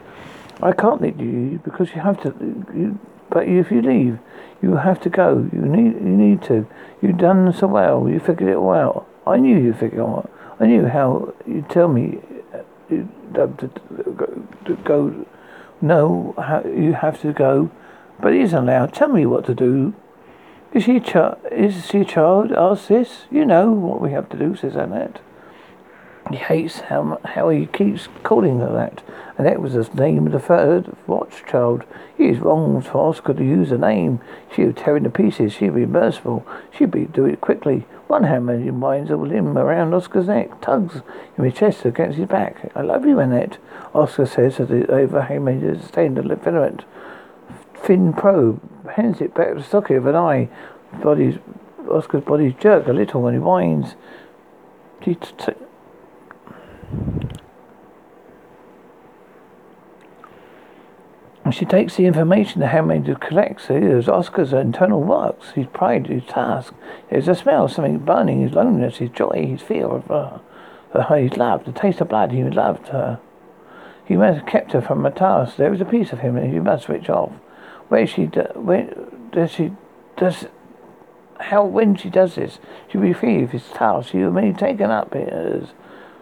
I 0.62 0.72
can't 0.72 1.02
leave 1.02 1.20
you 1.20 1.62
because 1.64 1.94
you 1.94 2.02
have 2.02 2.22
to. 2.24 2.30
You, 2.74 3.00
but 3.30 3.48
if 3.48 3.72
you 3.72 3.82
leave, 3.82 4.20
you 4.62 4.76
have 4.78 5.00
to 5.02 5.10
go. 5.10 5.50
You 5.54 5.62
need. 5.62 5.96
You 5.96 6.18
need 6.18 6.42
to. 6.44 6.68
You've 7.02 7.18
done 7.18 7.54
so 7.54 7.68
well. 7.68 8.08
You 8.10 8.20
figured 8.20 8.50
it 8.50 8.56
all 8.56 8.74
out. 8.74 9.08
I 9.26 9.38
knew 9.38 9.58
you 9.58 9.74
figured 9.74 10.00
it 10.00 10.00
out. 10.00 10.32
I 10.60 10.66
knew 10.66 10.88
how. 10.88 11.34
You 11.46 11.66
tell 11.70 11.88
me. 11.88 12.20
Uh, 12.54 12.60
you, 12.90 13.10
to, 13.34 13.48
to, 13.48 14.48
to 14.66 14.76
go. 14.84 15.26
No, 15.80 16.34
how, 16.38 16.64
you 16.64 16.94
have 16.94 17.22
to 17.22 17.34
go, 17.34 17.70
but 18.20 18.34
he 18.34 18.40
isn't 18.40 18.58
allowed. 18.58 18.94
Tell 18.94 19.10
me 19.10 19.28
what 19.28 19.46
to 19.46 19.54
do. 19.54 19.94
Is 20.74 20.86
she 20.86 20.98
a 20.98 21.00
child? 21.00 21.38
Is 21.52 21.86
she 21.86 22.00
a 22.00 22.06
child? 22.06 22.52
Ask 22.52 22.88
this. 22.88 23.26
You 23.30 23.46
know 23.46 23.72
what 23.72 24.02
we 24.02 24.12
have 24.12 24.28
to 24.30 24.38
do, 24.38 24.56
says 24.56 24.76
Annette. 24.76 25.20
He 26.30 26.38
hates 26.38 26.80
how, 26.80 27.20
how 27.24 27.50
he 27.50 27.68
keeps 27.68 28.08
calling 28.24 28.60
her 28.60 28.74
that, 28.74 29.02
and 29.38 29.48
that 29.48 29.62
was 29.62 29.74
the 29.74 29.88
name 29.94 30.28
of 30.28 30.34
the 30.34 30.40
third 30.40 30.96
watchchild. 31.06 31.84
He 32.18 32.26
is 32.26 32.40
wrong 32.40 32.82
for 32.82 33.10
Oscar 33.10 33.34
to 33.34 33.44
use 33.44 33.70
the 33.70 33.78
name. 33.78 34.20
She 34.54 34.66
would 34.66 34.78
tear 34.78 34.98
into 34.98 35.10
pieces. 35.10 35.54
She'd 35.54 35.76
be 35.76 35.86
merciful. 35.86 36.46
She'd 36.72 36.92
be 36.92 37.06
do 37.06 37.26
it 37.26 37.40
quickly. 37.40 37.86
One 38.08 38.24
hand 38.24 38.48
winds 38.82 39.12
a 39.12 39.18
limb 39.18 39.58
around 39.58 39.94
Oscar's 39.94 40.28
neck, 40.28 40.62
tugs 40.62 41.02
in 41.38 41.44
his 41.44 41.54
chest 41.54 41.86
against 41.86 42.18
his 42.18 42.28
back. 42.28 42.72
I 42.76 42.82
love 42.82 43.06
you, 43.06 43.20
Annette. 43.20 43.58
Oscar 43.94 44.26
says 44.26 44.60
as 44.60 44.70
the 44.70 44.90
overhang 44.92 45.48
is 45.48 45.82
sustained 45.82 46.18
a 46.18 46.36
filament. 46.38 46.84
Thin 47.76 48.14
probe 48.14 48.60
hands 48.90 49.22
it 49.22 49.34
back 49.36 49.50
to 49.50 49.56
the 49.56 49.64
socket 49.64 49.98
of 49.98 50.06
an 50.08 50.16
eye. 50.16 50.50
Body's 51.04 51.38
Oscar's 51.90 52.24
body 52.24 52.56
jerk 52.60 52.88
a 52.88 52.94
little 52.94 53.22
when 53.22 53.34
he. 53.34 53.96
She 55.04 55.16
t- 55.16 55.34
t- 55.38 55.54
she 61.58 61.66
takes 61.66 61.96
the 61.96 62.06
information 62.06 62.62
the 62.62 62.68
handmaid 62.68 63.20
collects. 63.20 63.68
There's 63.68 64.08
Oscar's 64.08 64.54
internal 64.54 65.02
works, 65.02 65.52
his 65.52 65.66
pride, 65.68 66.08
his 66.08 66.24
task. 66.26 66.74
There's 67.10 67.28
a 67.28 67.36
smell 67.36 67.66
of 67.66 67.72
something 67.72 67.98
burning, 67.98 68.42
his 68.42 68.54
loneliness, 68.54 68.98
his 68.98 69.10
joy, 69.10 69.48
his 69.48 69.62
fear 69.62 69.88
of 69.88 70.12
uh, 70.12 70.38
her, 70.94 71.02
her 71.04 71.18
his 71.18 71.36
love, 71.36 71.66
the 71.66 71.72
taste 71.72 72.00
of 72.00 72.10
blood. 72.10 72.32
He 72.32 72.44
loved 72.44 72.90
her. 72.90 73.20
He 74.06 74.16
must 74.16 74.40
have 74.40 74.48
kept 74.48 74.74
her 74.74 74.82
from 74.82 75.04
her 75.04 75.10
task. 75.10 75.58
There 75.58 75.74
is 75.74 75.82
a 75.82 75.86
piece 75.86 76.14
of 76.14 76.20
him 76.20 76.36
that 76.36 76.46
he 76.46 76.60
must 76.60 76.86
switch 76.86 77.10
off. 77.10 77.32
Where 77.90 78.06
she, 78.06 78.28
do, 78.28 78.44
where 78.54 78.94
does 79.32 79.52
she, 79.52 79.72
does, 80.16 80.46
how, 81.40 81.66
when 81.66 81.96
she 81.96 82.10
does 82.10 82.36
this, 82.36 82.60
she 82.90 82.98
will 82.98 83.08
be 83.08 83.14
free 83.14 83.44
of 83.44 83.52
his 83.52 83.68
task. 83.70 84.12
She 84.12 84.20
will 84.20 84.32
be 84.32 84.54
taken 84.54 84.92
up 84.92 85.16
as 85.16 85.70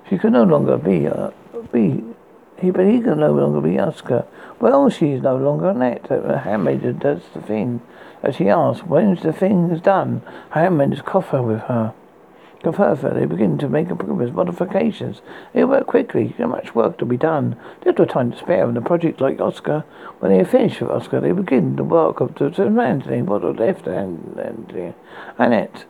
she 0.10 0.18
could 0.18 0.34
no 0.34 0.44
longer 0.44 0.78
be, 0.78 1.08
uh, 1.08 1.32
be, 1.72 2.04
he, 2.60 2.72
but 2.72 2.86
he 2.86 3.02
could 3.02 3.18
no 3.18 3.34
longer 3.34 3.62
be 3.62 3.80
Oscar. 3.80 4.26
Well, 4.60 4.90
she 4.90 5.12
is 5.12 5.22
no 5.22 5.36
longer 5.36 5.70
Annette. 5.70 6.08
Her 6.08 6.38
handmaid 6.38 7.00
does 7.00 7.22
the 7.34 7.42
thing 7.42 7.82
as 8.24 8.38
he 8.38 8.50
asks. 8.50 8.86
when's 8.86 9.22
the 9.22 9.34
thing 9.34 9.70
is 9.70 9.82
done, 9.82 10.22
her 10.52 10.62
handmaid 10.62 10.94
is 10.94 11.02
coffer 11.02 11.42
with 11.42 11.62
her. 11.62 11.94
Further, 12.64 13.14
they 13.14 13.26
begin 13.26 13.60
to 13.60 13.70
make 13.70 13.90
improvements, 13.90 14.36
modifications. 14.36 15.22
They 15.54 15.64
work 15.64 15.86
quickly. 15.86 16.34
There's 16.36 16.50
much 16.50 16.74
work 16.74 16.98
to 16.98 17.06
be 17.06 17.16
done. 17.16 17.58
No 17.86 17.92
time 18.06 18.32
to 18.32 18.38
spare 18.40 18.68
in 18.68 18.76
a 18.76 18.82
project 18.82 19.22
like 19.22 19.40
Oscar. 19.40 19.86
When 20.18 20.32
they 20.32 20.40
are 20.40 20.46
finished 20.46 20.82
with 20.82 20.90
Oscar, 20.90 21.22
they 21.22 21.32
begin 21.32 21.76
the 21.76 21.84
work 21.84 22.22
of 22.22 22.34
the, 22.34 22.50
the 22.50 22.64
Anthony, 22.64 23.22
what 23.22 23.44
left, 23.60 23.86
and, 23.86 24.36
and 24.38 24.74
uh, 24.76 25.44
Annette. 25.44 25.86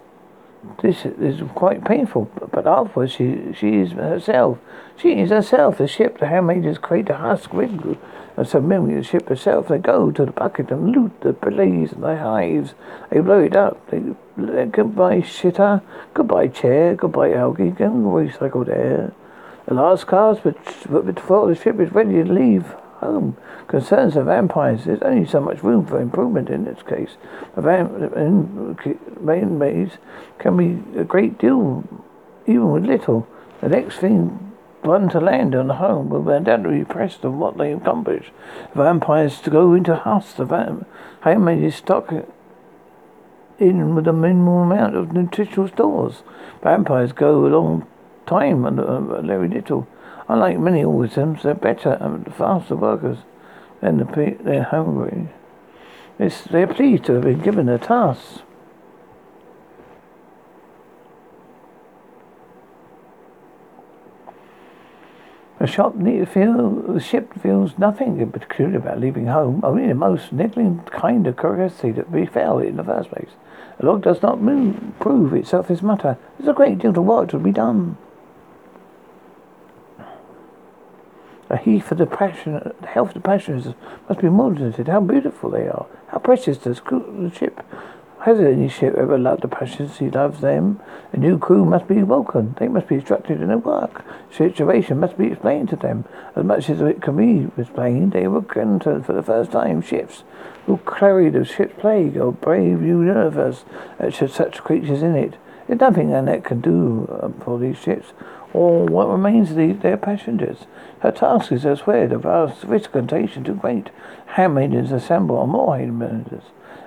This 0.81 1.05
is 1.05 1.41
quite 1.55 1.83
painful, 1.85 2.29
but 2.51 2.67
afterwards 2.67 3.13
she 3.13 3.53
she 3.53 3.77
is 3.77 3.91
herself. 3.91 4.57
She 4.97 5.19
is 5.19 5.29
herself. 5.29 5.77
The 5.77 5.87
ship, 5.87 6.19
the 6.19 6.27
handmaidens 6.27 6.77
create 6.77 7.09
a 7.09 7.17
husk 7.17 7.53
ring 7.53 7.97
and 8.37 8.47
of 8.89 8.97
the 8.97 9.03
ship 9.03 9.29
herself. 9.29 9.67
They 9.67 9.77
go 9.77 10.11
to 10.11 10.25
the 10.25 10.31
bucket 10.31 10.71
and 10.71 10.89
loot 10.91 11.21
the 11.21 11.33
blaze 11.33 11.93
and 11.93 12.03
the 12.03 12.17
hives. 12.17 12.73
They 13.09 13.19
blow 13.19 13.41
it 13.41 13.55
up. 13.55 13.89
They, 13.89 14.01
they 14.37 14.65
goodbye 14.65 15.21
shitter, 15.21 15.81
goodbye 16.13 16.49
chair, 16.49 16.95
goodbye 16.95 17.33
algae, 17.33 17.71
goodbye 17.71 18.03
recycled 18.03 18.69
air. 18.69 19.13
The 19.67 19.73
last 19.73 20.05
cars 20.07 20.39
before 20.39 21.47
the 21.47 21.55
ship 21.55 21.79
is 21.79 21.91
ready 21.91 22.23
to 22.23 22.31
leave 22.31 22.75
home. 23.05 23.37
Concerns 23.67 24.15
of 24.15 24.25
vampires, 24.25 24.85
there's 24.85 25.01
only 25.01 25.25
so 25.25 25.39
much 25.39 25.63
room 25.63 25.85
for 25.85 26.01
improvement 26.01 26.49
in 26.49 26.65
this 26.65 26.81
case. 26.83 27.17
Main 27.55 29.59
maze 29.59 29.97
can 30.39 30.57
be 30.57 30.99
a 30.99 31.03
great 31.03 31.37
deal, 31.37 31.83
even 32.45 32.71
with 32.71 32.85
little. 32.85 33.27
The 33.61 33.69
next 33.69 33.97
thing 33.97 34.45
one 34.85 35.09
to 35.09 35.19
land 35.19 35.55
on 35.55 35.67
the 35.67 35.75
home 35.75 36.09
will 36.09 36.29
undoubtedly 36.29 36.79
be 36.79 36.85
pressed 36.85 37.25
on 37.25 37.39
what 37.39 37.57
they 37.57 37.73
accomplish. 37.73 38.31
Vampires 38.75 39.39
to 39.41 39.49
go 39.49 39.73
into 39.73 39.95
house, 39.95 40.33
the 40.33 40.45
vamp 40.45 40.87
handmaid 41.21 41.63
is 41.63 41.75
stock 41.75 42.13
in 43.57 43.95
with 43.95 44.07
a 44.07 44.13
minimal 44.13 44.63
amount 44.63 44.95
of 44.95 45.11
nutritional 45.11 45.67
stores. 45.67 46.23
Vampires 46.61 47.13
go 47.13 47.45
a 47.45 47.47
long 47.47 47.87
time 48.25 48.65
and 48.65 48.79
uh, 48.79 49.21
very 49.21 49.47
little. 49.47 49.87
Unlike 50.27 50.59
many 50.59 50.83
organisms, 50.83 51.43
they're 51.43 51.53
better 51.53 51.97
and 52.01 52.33
faster 52.33 52.75
workers 52.75 53.19
than 53.81 53.97
the 53.97 54.05
pe- 54.05 54.35
they're 54.35 54.63
hungry. 54.63 55.29
It's, 56.17 56.41
they're 56.43 56.67
pleased 56.67 57.05
to 57.05 57.13
have 57.13 57.23
been 57.23 57.41
given 57.41 57.69
a 57.69 57.77
task. 57.77 58.41
The 65.59 65.67
shop 65.67 65.95
feel 65.95 66.69
the 66.93 66.99
ship 66.99 67.33
feels 67.41 67.77
nothing 67.79 68.29
peculiar 68.31 68.77
about 68.77 68.99
leaving 68.99 69.27
home, 69.27 69.61
only 69.63 69.87
the 69.87 69.95
most 69.95 70.31
niggling 70.31 70.81
kind 70.91 71.25
of 71.25 71.37
curiosity 71.37 71.91
that 71.93 72.11
befell 72.11 72.59
in 72.59 72.75
the 72.75 72.83
first 72.83 73.09
place. 73.09 73.29
The 73.79 73.87
log 73.87 74.03
does 74.03 74.21
not 74.21 74.41
move, 74.41 74.79
prove 74.99 75.33
itself 75.33 75.71
as 75.71 75.81
matter. 75.81 76.17
There's 76.37 76.49
a 76.49 76.53
great 76.53 76.79
deal 76.79 76.91
of 76.91 76.97
work 76.97 77.29
to 77.29 77.39
be 77.39 77.51
done. 77.51 77.97
A 81.49 81.57
heath 81.57 81.91
of 81.91 81.99
the 81.99 82.07
passion, 82.07 82.73
the 82.81 82.87
health 82.87 83.09
of 83.09 83.13
the 83.15 83.19
passions 83.19 83.73
must 84.09 84.21
be 84.21 84.29
modulated. 84.29 84.87
How 84.87 84.99
beautiful 84.99 85.51
they 85.51 85.67
are! 85.67 85.85
How 86.07 86.17
precious 86.17 86.57
does 86.57 86.81
the 86.81 87.31
ship 87.35 87.61
has 88.25 88.39
any 88.39 88.67
ship 88.67 88.95
ever 88.95 89.19
loved 89.19 89.43
the 89.43 89.47
passions 89.47 89.99
he 89.99 90.09
loves 90.09 90.41
them? 90.41 90.79
A 91.13 91.17
new 91.17 91.37
crew 91.37 91.63
must 91.63 91.87
be 91.87 92.01
welcomed. 92.01 92.55
They 92.55 92.67
must 92.67 92.87
be 92.87 92.95
instructed 92.95 93.39
in 93.39 93.49
their 93.49 93.59
work. 93.59 94.03
Situation 94.31 94.99
must 94.99 95.15
be 95.15 95.27
explained 95.27 95.69
to 95.69 95.75
them. 95.75 96.05
As 96.35 96.43
much 96.43 96.67
as 96.71 96.81
it 96.81 97.03
can 97.03 97.17
be 97.17 97.51
explained, 97.61 98.13
they 98.13 98.27
will 98.27 98.43
enter 98.55 99.03
for 99.03 99.13
the 99.13 99.21
first 99.21 99.51
time 99.51 99.83
ships 99.83 100.23
who 100.65 100.77
carry 100.87 101.29
the 101.29 101.45
ship's 101.45 101.79
plague 101.79 102.17
or 102.17 102.31
brave 102.31 102.81
new 102.81 103.03
universe 103.03 103.63
that 103.99 104.15
should 104.15 104.31
such 104.31 104.63
creatures 104.63 105.03
in 105.03 105.15
it. 105.15 105.35
There's 105.67 105.79
nothing 105.79 106.11
Annette 106.11 106.45
can 106.45 106.61
do 106.61 107.07
um, 107.21 107.33
for 107.43 107.59
these 107.59 107.77
ships, 107.77 108.13
or 108.55 108.85
what 108.85 109.09
remains 109.09 109.51
of 109.51 109.57
the, 109.57 109.73
their 109.73 109.97
passengers. 109.97 110.65
Her 111.01 111.11
task 111.11 111.51
is 111.51 111.65
elsewhere. 111.65 112.07
The 112.07 112.17
vast 112.17 112.61
temptation 112.61 113.43
too 113.43 113.55
great. 113.55 113.89
Handmaidens 114.27 114.91
assemble 114.91 115.37
on 115.37 115.49
more 115.49 115.77
handmaidens 115.77 116.43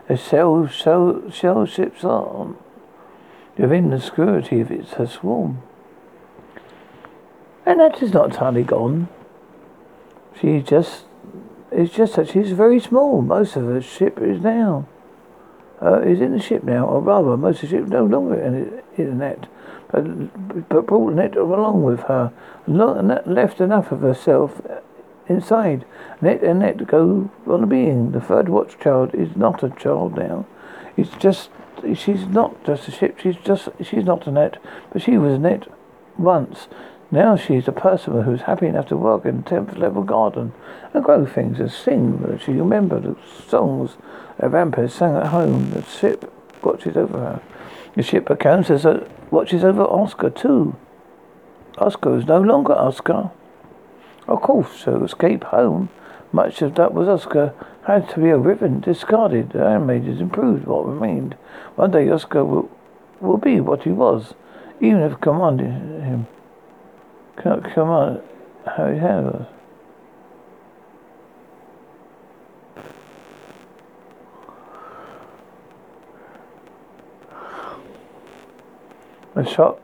a 0.08 0.16
shell, 0.16 0.66
shell, 0.66 1.30
shell 1.30 1.66
ships 1.66 2.02
on 2.02 2.56
within 3.58 3.90
the 3.90 4.00
security 4.00 4.60
of 4.62 4.70
its 4.70 4.92
her 4.92 5.06
swarm. 5.06 5.60
And 7.66 7.78
that 7.80 8.02
is 8.02 8.14
not 8.14 8.30
entirely 8.30 8.62
gone. 8.62 9.08
She 10.40 10.62
just 10.62 11.04
it's 11.70 11.92
just 11.92 12.16
that 12.16 12.30
she's 12.30 12.52
very 12.52 12.80
small. 12.80 13.20
Most 13.20 13.56
of 13.56 13.64
her 13.64 13.82
ship 13.82 14.18
is 14.22 14.40
now 14.40 14.86
uh, 15.82 16.00
is 16.00 16.20
in 16.20 16.32
the 16.32 16.40
ship 16.40 16.64
now, 16.64 16.86
or 16.86 17.00
rather, 17.00 17.36
most 17.36 17.62
of 17.62 17.70
the 17.70 17.76
ship 17.76 17.88
no 17.88 18.04
longer 18.04 18.40
in, 18.40 18.82
the 18.96 19.14
net, 19.14 19.46
but 19.90 20.68
but 20.68 20.86
brought 20.86 21.10
the 21.10 21.16
net 21.16 21.36
along 21.36 21.82
with 21.84 22.00
her, 22.00 22.32
and 22.66 23.22
left 23.26 23.60
enough 23.60 23.92
of 23.92 24.00
herself 24.00 24.60
inside. 25.28 25.84
Net 26.20 26.42
and 26.42 26.60
net 26.60 26.86
go 26.86 27.30
on 27.46 27.68
being. 27.68 28.12
The 28.12 28.20
third 28.20 28.48
watch 28.48 28.78
child 28.78 29.14
is 29.14 29.36
not 29.36 29.62
a 29.62 29.70
child 29.70 30.16
now. 30.16 30.46
It's 30.96 31.10
just 31.16 31.50
she's 31.94 32.26
not 32.26 32.64
just 32.64 32.88
a 32.88 32.90
ship. 32.90 33.18
She's 33.20 33.36
just 33.36 33.68
she's 33.82 34.04
not 34.04 34.26
a 34.26 34.30
net, 34.30 34.58
but 34.92 35.02
she 35.02 35.16
was 35.16 35.34
a 35.34 35.38
net 35.38 35.68
once. 36.18 36.68
Now 37.10 37.36
she's 37.36 37.66
a 37.66 37.72
person 37.72 38.22
who's 38.22 38.42
happy 38.42 38.66
enough 38.66 38.88
to 38.88 38.96
work 38.96 39.24
in 39.24 39.38
the 39.38 39.48
tenth 39.48 39.76
level 39.78 40.02
garden 40.02 40.52
and 40.92 41.02
grow 41.02 41.24
things 41.24 41.58
and 41.58 41.70
sing. 41.70 42.38
She 42.44 42.52
remembered 42.52 43.04
the 43.04 43.16
songs 43.48 43.96
that 44.38 44.50
vampires 44.50 44.94
sang 44.94 45.16
at 45.16 45.28
home. 45.28 45.70
The 45.70 45.82
ship 45.82 46.30
watches 46.62 46.98
over 46.98 47.18
her. 47.18 47.42
The 47.94 48.02
ship 48.02 48.28
accounts 48.28 48.68
as 48.68 48.84
a 48.84 49.08
watches 49.30 49.64
over 49.64 49.82
Oscar 49.82 50.28
too. 50.28 50.76
Oscar 51.78 52.18
is 52.18 52.26
no 52.26 52.40
longer 52.42 52.74
Oscar. 52.74 53.30
Of 54.26 54.42
course, 54.42 54.84
to 54.84 55.02
escape 55.04 55.44
home, 55.44 55.88
much 56.30 56.60
of 56.60 56.74
that 56.74 56.92
was 56.92 57.08
Oscar 57.08 57.54
had 57.86 58.06
to 58.10 58.20
be 58.20 58.28
a 58.28 58.36
ribbon 58.36 58.80
discarded. 58.80 59.50
The 59.50 59.60
animators 59.60 60.20
improved 60.20 60.66
what 60.66 60.86
remained. 60.86 61.36
One 61.76 61.90
day 61.90 62.10
Oscar 62.10 62.44
will, 62.44 62.70
will 63.20 63.38
be 63.38 63.60
what 63.60 63.84
he 63.84 63.90
was, 63.90 64.34
even 64.80 65.00
if 65.00 65.18
commanded 65.22 65.72
him. 66.02 66.26
Cannot 67.42 67.72
command 67.72 68.22
how 68.66 68.92
he 68.92 68.98
has. 68.98 69.46
The 79.34 79.44
shot 79.44 79.80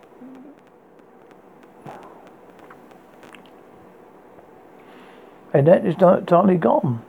and 5.55 5.69
that 5.69 5.87
is 5.87 5.97
not 5.99 6.27
totally 6.27 6.57
gone. 6.57 7.01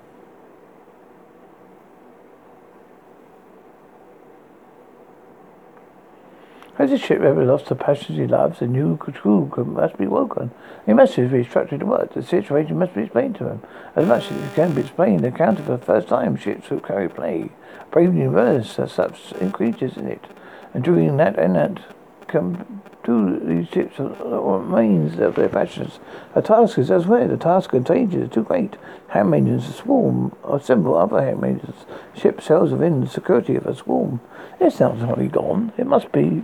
Has 6.77 6.89
the 6.89 6.97
ship 6.97 7.21
ever 7.21 7.45
lost 7.45 7.67
the 7.67 7.75
passions 7.75 8.17
he 8.17 8.27
loves? 8.27 8.61
A 8.61 8.67
new 8.67 8.97
crew 8.97 9.49
must 9.65 9.97
be 9.97 10.07
woken. 10.07 10.51
He 10.85 10.91
must 10.91 11.15
be 11.15 11.21
restructured 11.21 11.79
to 11.79 11.85
work. 11.85 12.13
The 12.13 12.21
situation 12.21 12.77
must 12.77 12.93
be 12.93 13.03
explained 13.03 13.35
to 13.35 13.47
him. 13.47 13.63
As 13.95 14.05
much 14.05 14.29
as 14.29 14.43
it 14.43 14.55
can 14.55 14.73
be 14.73 14.81
explained, 14.81 15.21
the 15.23 15.29
account 15.29 15.59
of 15.59 15.67
the 15.67 15.77
first 15.77 16.09
time 16.09 16.35
ships 16.35 16.69
will 16.69 16.81
carry 16.81 17.07
play. 17.07 17.51
Brave 17.91 18.13
new 18.13 18.29
verse 18.29 18.77
such 18.87 19.33
creatures 19.53 19.95
in 19.95 20.07
it. 20.07 20.25
And 20.73 20.83
during 20.83 21.15
that 21.15 21.39
and 21.39 21.55
that 21.55 21.79
come 22.27 22.81
to 23.05 23.39
these 23.39 23.67
ships 23.69 23.99
uh, 23.99 24.03
or 24.03 24.59
remains 24.59 25.19
of 25.19 25.35
their 25.35 25.49
passions. 25.49 25.99
A 26.33 26.41
task 26.41 26.77
is 26.77 26.91
elsewhere. 26.91 27.27
The 27.27 27.37
task 27.37 27.69
contains 27.69 28.13
is 28.13 28.29
too 28.29 28.43
great. 28.43 28.75
Handmaidens 29.09 29.75
swarm 29.75 30.35
assemble 30.43 30.97
other 30.97 31.21
handmaidens. 31.21 31.85
Ship 32.15 32.41
sails 32.41 32.71
within 32.71 33.01
the 33.01 33.07
security 33.07 33.55
of 33.55 33.65
a 33.65 33.75
swarm. 33.75 34.19
It's 34.59 34.79
not 34.79 34.99
totally 34.99 35.27
gone. 35.27 35.71
It 35.77 35.87
must 35.87 36.11
be. 36.11 36.41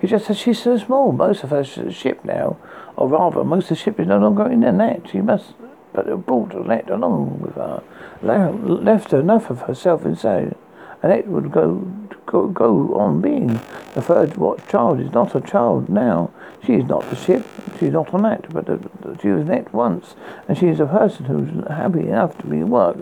It's 0.00 0.10
just 0.10 0.28
that 0.28 0.36
she's 0.36 0.62
so 0.62 0.78
small. 0.78 1.12
Most 1.12 1.42
of 1.42 1.50
her 1.50 1.64
ship 1.64 2.24
now, 2.24 2.58
or 2.96 3.08
rather, 3.08 3.44
most 3.44 3.64
of 3.64 3.68
the 3.70 3.76
ship 3.76 3.98
is 3.98 4.06
no 4.06 4.18
longer 4.18 4.46
in 4.50 4.60
the 4.60 4.72
net. 4.72 5.08
She 5.10 5.20
must, 5.20 5.54
but 5.92 6.26
brought 6.26 6.52
the 6.52 6.60
net 6.60 6.90
along 6.90 7.40
with 7.40 7.54
her, 7.54 7.82
left 8.22 9.12
enough 9.12 9.50
of 9.50 9.62
herself 9.62 10.04
inside, 10.04 10.54
and 11.02 11.12
it 11.12 11.26
would 11.28 11.50
go 11.50 11.90
go, 12.26 12.48
go 12.48 12.94
on 12.98 13.20
being. 13.20 13.60
The 13.94 14.02
third 14.02 14.36
what 14.36 14.68
child 14.68 15.00
is 15.00 15.12
not 15.12 15.34
a 15.34 15.40
child 15.40 15.88
now. 15.88 16.30
She 16.64 16.74
is 16.74 16.84
not 16.84 17.08
the 17.08 17.16
ship. 17.16 17.46
She's 17.78 17.92
not 17.92 18.12
on 18.12 18.22
that, 18.22 18.52
but 18.52 18.66
the, 18.66 18.76
the, 19.00 19.18
she 19.20 19.28
was 19.28 19.46
net 19.46 19.72
once, 19.72 20.14
and 20.48 20.58
she 20.58 20.66
is 20.68 20.80
a 20.80 20.86
person 20.86 21.26
who's 21.26 21.66
happy 21.68 22.00
enough 22.00 22.36
to 22.38 22.46
be 22.46 22.62
work. 22.62 22.96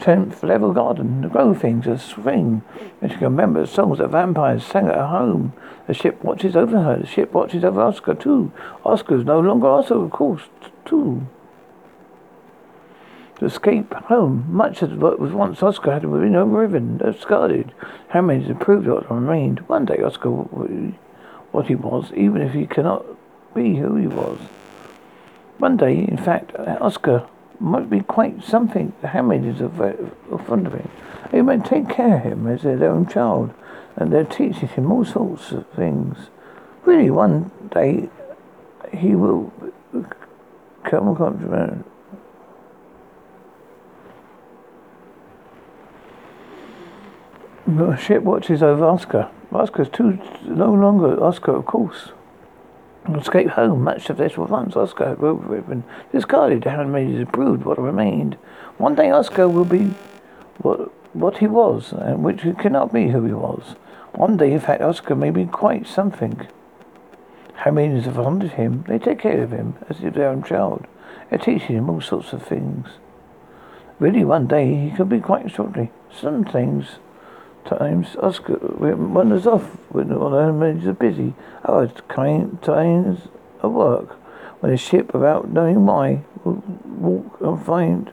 Tenth 0.00 0.42
level 0.42 0.72
garden, 0.72 1.22
to 1.22 1.28
grow 1.28 1.54
things, 1.54 1.86
a 1.86 1.98
swing. 1.98 2.62
and 3.00 3.12
she 3.12 3.18
can 3.18 3.26
remember 3.26 3.66
songs 3.66 3.98
that 3.98 4.08
vampires 4.08 4.64
sang 4.64 4.88
at 4.88 4.96
her 4.96 5.06
home. 5.06 5.52
The 5.86 5.94
ship 5.94 6.24
watches 6.24 6.56
over 6.56 6.80
her. 6.80 6.98
The 6.98 7.06
ship 7.06 7.32
watches 7.32 7.62
over 7.62 7.80
Oscar 7.80 8.14
too. 8.14 8.50
Oscar's 8.84 9.24
no 9.24 9.38
longer 9.38 9.68
Oscar, 9.68 10.04
of 10.04 10.10
course, 10.10 10.42
too 10.84 11.26
to 13.42 13.46
escape 13.46 13.92
home. 13.92 14.46
Much 14.48 14.82
of 14.82 14.96
what 15.00 15.18
was 15.18 15.32
once 15.32 15.62
Oscar 15.62 15.92
had 15.92 16.02
been 16.02 16.36
overridden, 16.36 16.98
discarded. 16.98 17.72
Handmaids 18.08 18.48
improved 18.48 18.86
what 18.86 19.10
remained. 19.10 19.60
One 19.68 19.84
day 19.84 20.00
Oscar 20.02 20.30
what 20.30 21.66
he 21.66 21.74
was, 21.74 22.12
even 22.14 22.40
if 22.40 22.52
he 22.52 22.66
cannot 22.66 23.04
be 23.54 23.76
who 23.76 23.96
he 23.96 24.06
was. 24.06 24.38
One 25.58 25.76
day, 25.76 25.98
in 25.98 26.16
fact, 26.16 26.54
uh, 26.54 26.78
Oscar 26.80 27.28
might 27.60 27.90
be 27.90 28.00
quite 28.00 28.42
something. 28.44 28.92
The 29.00 29.08
handmaidens 29.08 29.60
are, 29.60 29.96
are 30.32 30.38
fond 30.38 30.66
of 30.66 30.74
him. 30.74 30.88
They 31.30 31.42
might 31.42 31.64
take 31.64 31.88
care 31.88 32.16
of 32.18 32.22
him 32.22 32.46
as 32.46 32.62
their 32.62 32.90
own 32.90 33.06
child, 33.06 33.52
and 33.96 34.12
they're 34.12 34.24
teaching 34.24 34.68
him 34.68 34.90
all 34.90 35.04
sorts 35.04 35.52
of 35.52 35.66
things. 35.70 36.16
Really, 36.84 37.10
one 37.10 37.50
day 37.72 38.08
he 38.96 39.14
will 39.14 39.52
uh, 39.94 40.02
come 40.84 41.08
across 41.08 41.34
The 47.66 47.96
ship 47.96 48.22
watches 48.22 48.62
over 48.62 48.84
Oscar. 48.84 49.30
Oscar's 49.52 49.88
too 49.88 50.18
no 50.44 50.72
longer 50.72 51.22
Oscar, 51.22 51.54
of 51.56 51.66
course. 51.66 52.10
Escape 53.14 53.48
home. 53.50 53.82
Much 53.82 54.10
of 54.10 54.16
this 54.16 54.36
was 54.36 54.50
once 54.50 54.76
Oscar 54.76 55.10
had 55.10 55.20
been 55.20 55.84
discarded. 56.12 56.62
The 56.62 56.70
handmaid 56.70 57.14
improved 57.14 57.64
what 57.64 57.78
remained. 57.78 58.34
One 58.78 58.94
day 58.94 59.10
Oscar 59.10 59.48
will 59.48 59.64
be 59.64 59.94
what 60.58 60.90
what 61.14 61.38
he 61.38 61.46
was, 61.46 61.92
and 61.92 62.24
which 62.24 62.42
he 62.42 62.52
cannot 62.52 62.92
be 62.92 63.08
who 63.08 63.24
he 63.24 63.32
was. 63.32 63.76
One 64.12 64.36
day, 64.36 64.52
in 64.52 64.60
fact, 64.60 64.82
Oscar 64.82 65.14
may 65.14 65.30
be 65.30 65.46
quite 65.46 65.86
something. 65.86 66.46
Have 67.54 67.74
fond 68.14 68.42
of 68.42 68.52
him. 68.52 68.84
They 68.88 68.98
take 68.98 69.20
care 69.20 69.42
of 69.42 69.52
him 69.52 69.76
as 69.88 70.02
if 70.02 70.14
their 70.14 70.28
own 70.28 70.42
child. 70.42 70.86
They're 71.30 71.38
teaching 71.38 71.76
him 71.76 71.88
all 71.88 72.00
sorts 72.00 72.32
of 72.32 72.42
things. 72.42 72.88
Really, 73.98 74.24
one 74.24 74.46
day 74.46 74.74
he 74.74 74.90
could 74.90 75.08
be 75.08 75.20
quite 75.20 75.46
extraordinary. 75.46 75.92
Some 76.10 76.44
things 76.44 76.96
times 77.64 78.16
Oscar 78.16 78.54
when 78.54 79.32
off 79.46 79.64
when 79.90 80.12
all 80.12 80.30
the 80.30 80.38
enemies 80.38 80.86
are 80.86 80.92
busy. 80.92 81.34
Other 81.64 81.88
kind 82.08 82.60
times 82.62 83.28
at 83.62 83.70
work 83.70 84.10
when 84.60 84.72
the 84.72 84.78
ship, 84.78 85.12
without 85.12 85.50
knowing 85.50 85.86
why, 85.86 86.24
will 86.44 86.62
walk 86.84 87.40
and 87.40 87.64
find 87.64 88.12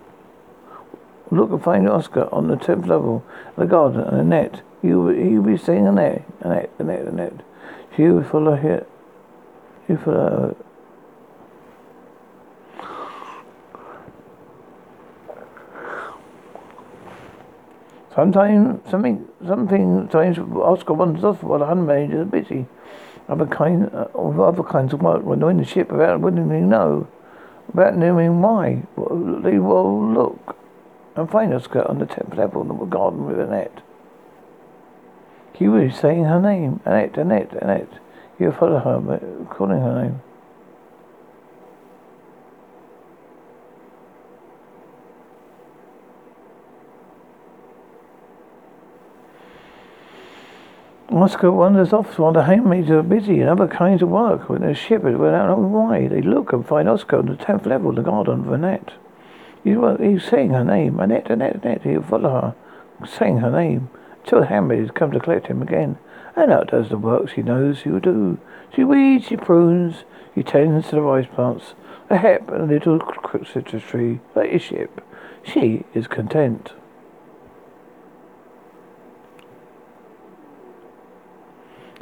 look 1.32 1.52
and 1.52 1.64
find 1.64 1.88
Oscar 1.88 2.28
on 2.32 2.48
the 2.48 2.56
tenth 2.56 2.88
level 2.88 3.24
the 3.58 3.66
garden 3.66 4.02
and 4.02 4.20
Annette. 4.20 4.62
You 4.82 5.08
he 5.10 5.38
will 5.38 5.52
be 5.52 5.58
saying 5.58 5.88
Annette, 5.88 6.24
Annette, 6.42 6.72
Annette, 6.80 7.06
Annette. 7.06 7.42
She 7.96 8.04
will 8.04 8.24
follow 8.24 8.56
here. 8.56 8.86
You 9.88 9.98
follow. 9.98 10.56
Sometimes 18.20 18.82
something 18.92 19.26
something 19.48 20.10
sometimes 20.12 20.38
Oscar 20.40 20.92
wanders 20.92 21.24
off 21.24 21.42
while 21.42 21.60
the 21.60 21.68
handmaid 21.68 22.14
is 22.14 22.28
busy. 22.28 22.66
Other 23.30 23.46
kind 23.46 23.88
of 23.88 24.38
other 24.38 24.62
kinds 24.62 24.92
of 24.92 25.02
work 25.02 25.24
when 25.24 25.40
they're 25.40 25.50
in 25.52 25.56
the 25.56 25.64
ship 25.64 25.90
without 25.90 26.20
wouldn't 26.20 26.46
even 26.46 26.68
know. 26.68 27.08
Without 27.74 27.96
knowing 27.96 28.42
why. 28.42 28.84
They 28.98 29.58
will 29.58 30.14
look 30.14 30.58
and 31.16 31.32
find 31.32 31.54
Oscar 31.54 31.88
on 31.88 32.00
the 32.00 32.06
tenth 32.06 32.36
level 32.36 32.62
in 32.62 32.68
the 32.68 32.74
garden 32.84 33.26
with 33.26 33.40
Annette. 33.40 33.84
He 35.54 35.70
was 35.70 35.96
saying 35.96 36.26
her 36.26 36.42
name. 36.42 36.82
Annette, 36.84 37.18
Annette, 37.18 37.54
Annette. 37.54 38.00
You 38.38 38.52
follow 38.52 38.80
her, 38.80 39.46
calling 39.50 39.80
her 39.80 40.04
name. 40.04 40.22
Oscar 51.24 51.52
wanders 51.52 51.92
off 51.92 52.18
while 52.20 52.34
the 52.34 52.44
handmaids 52.44 52.90
are 52.90 53.02
busy 53.04 53.42
in 53.42 53.48
other 53.48 53.68
kinds 53.68 54.02
of 54.02 54.10
work 54.10 54.48
with 54.48 54.62
their 54.62 54.76
ship 54.76 55.04
without 55.04 55.48
knowing 55.48 55.72
why. 55.72 56.08
They 56.08 56.22
look 56.22 56.54
and 56.54 56.66
find 56.66 56.88
Oscar 56.88 57.18
on 57.18 57.26
the 57.26 57.36
tenth 57.36 57.66
level 57.66 57.90
of 57.90 57.96
the 57.96 58.02
garden 58.04 58.42
of 58.42 58.52
Annette. 58.52 58.94
He's, 59.64 59.78
he's 60.00 60.24
saying 60.24 60.52
her 60.52 60.64
name. 60.64 61.00
Annette, 61.00 61.30
Annette, 61.30 61.64
Annette. 61.64 61.84
He'll 61.84 62.04
follow 62.04 62.30
her, 62.30 62.56
saying 63.08 63.38
her 63.40 63.52
name, 63.52 63.90
till 64.26 64.42
the 64.42 64.46
handmaids 64.48 64.92
come 64.92 65.12
to 65.12 65.20
collect 65.20 65.48
him 65.48 65.62
again. 65.62 65.98
Annette 66.36 66.68
does 66.68 66.90
the 66.90 66.98
work 66.98 67.30
she 67.30 67.42
knows 67.42 67.80
she 67.80 67.90
will 67.90 68.00
do. 68.00 68.38
She 68.76 68.84
weeds, 68.84 69.26
she 69.26 69.36
prunes, 69.36 70.04
she 70.36 70.44
tends 70.44 70.90
to 70.90 70.96
the 70.96 71.02
rice 71.02 71.28
plants, 71.34 71.74
a 72.10 72.18
hep 72.18 72.50
and 72.50 72.64
a 72.64 72.74
little 72.74 73.00
citrus 73.52 73.84
tree, 73.84 74.20
like 74.36 74.54
a 74.54 74.60
ship. 74.60 75.02
She 75.44 75.84
is 75.94 76.08
content. 76.08 76.74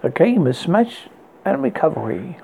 The 0.04 0.10
game 0.10 0.46
is 0.46 0.60
smash 0.60 1.08
and 1.44 1.64
recovery. 1.64 2.38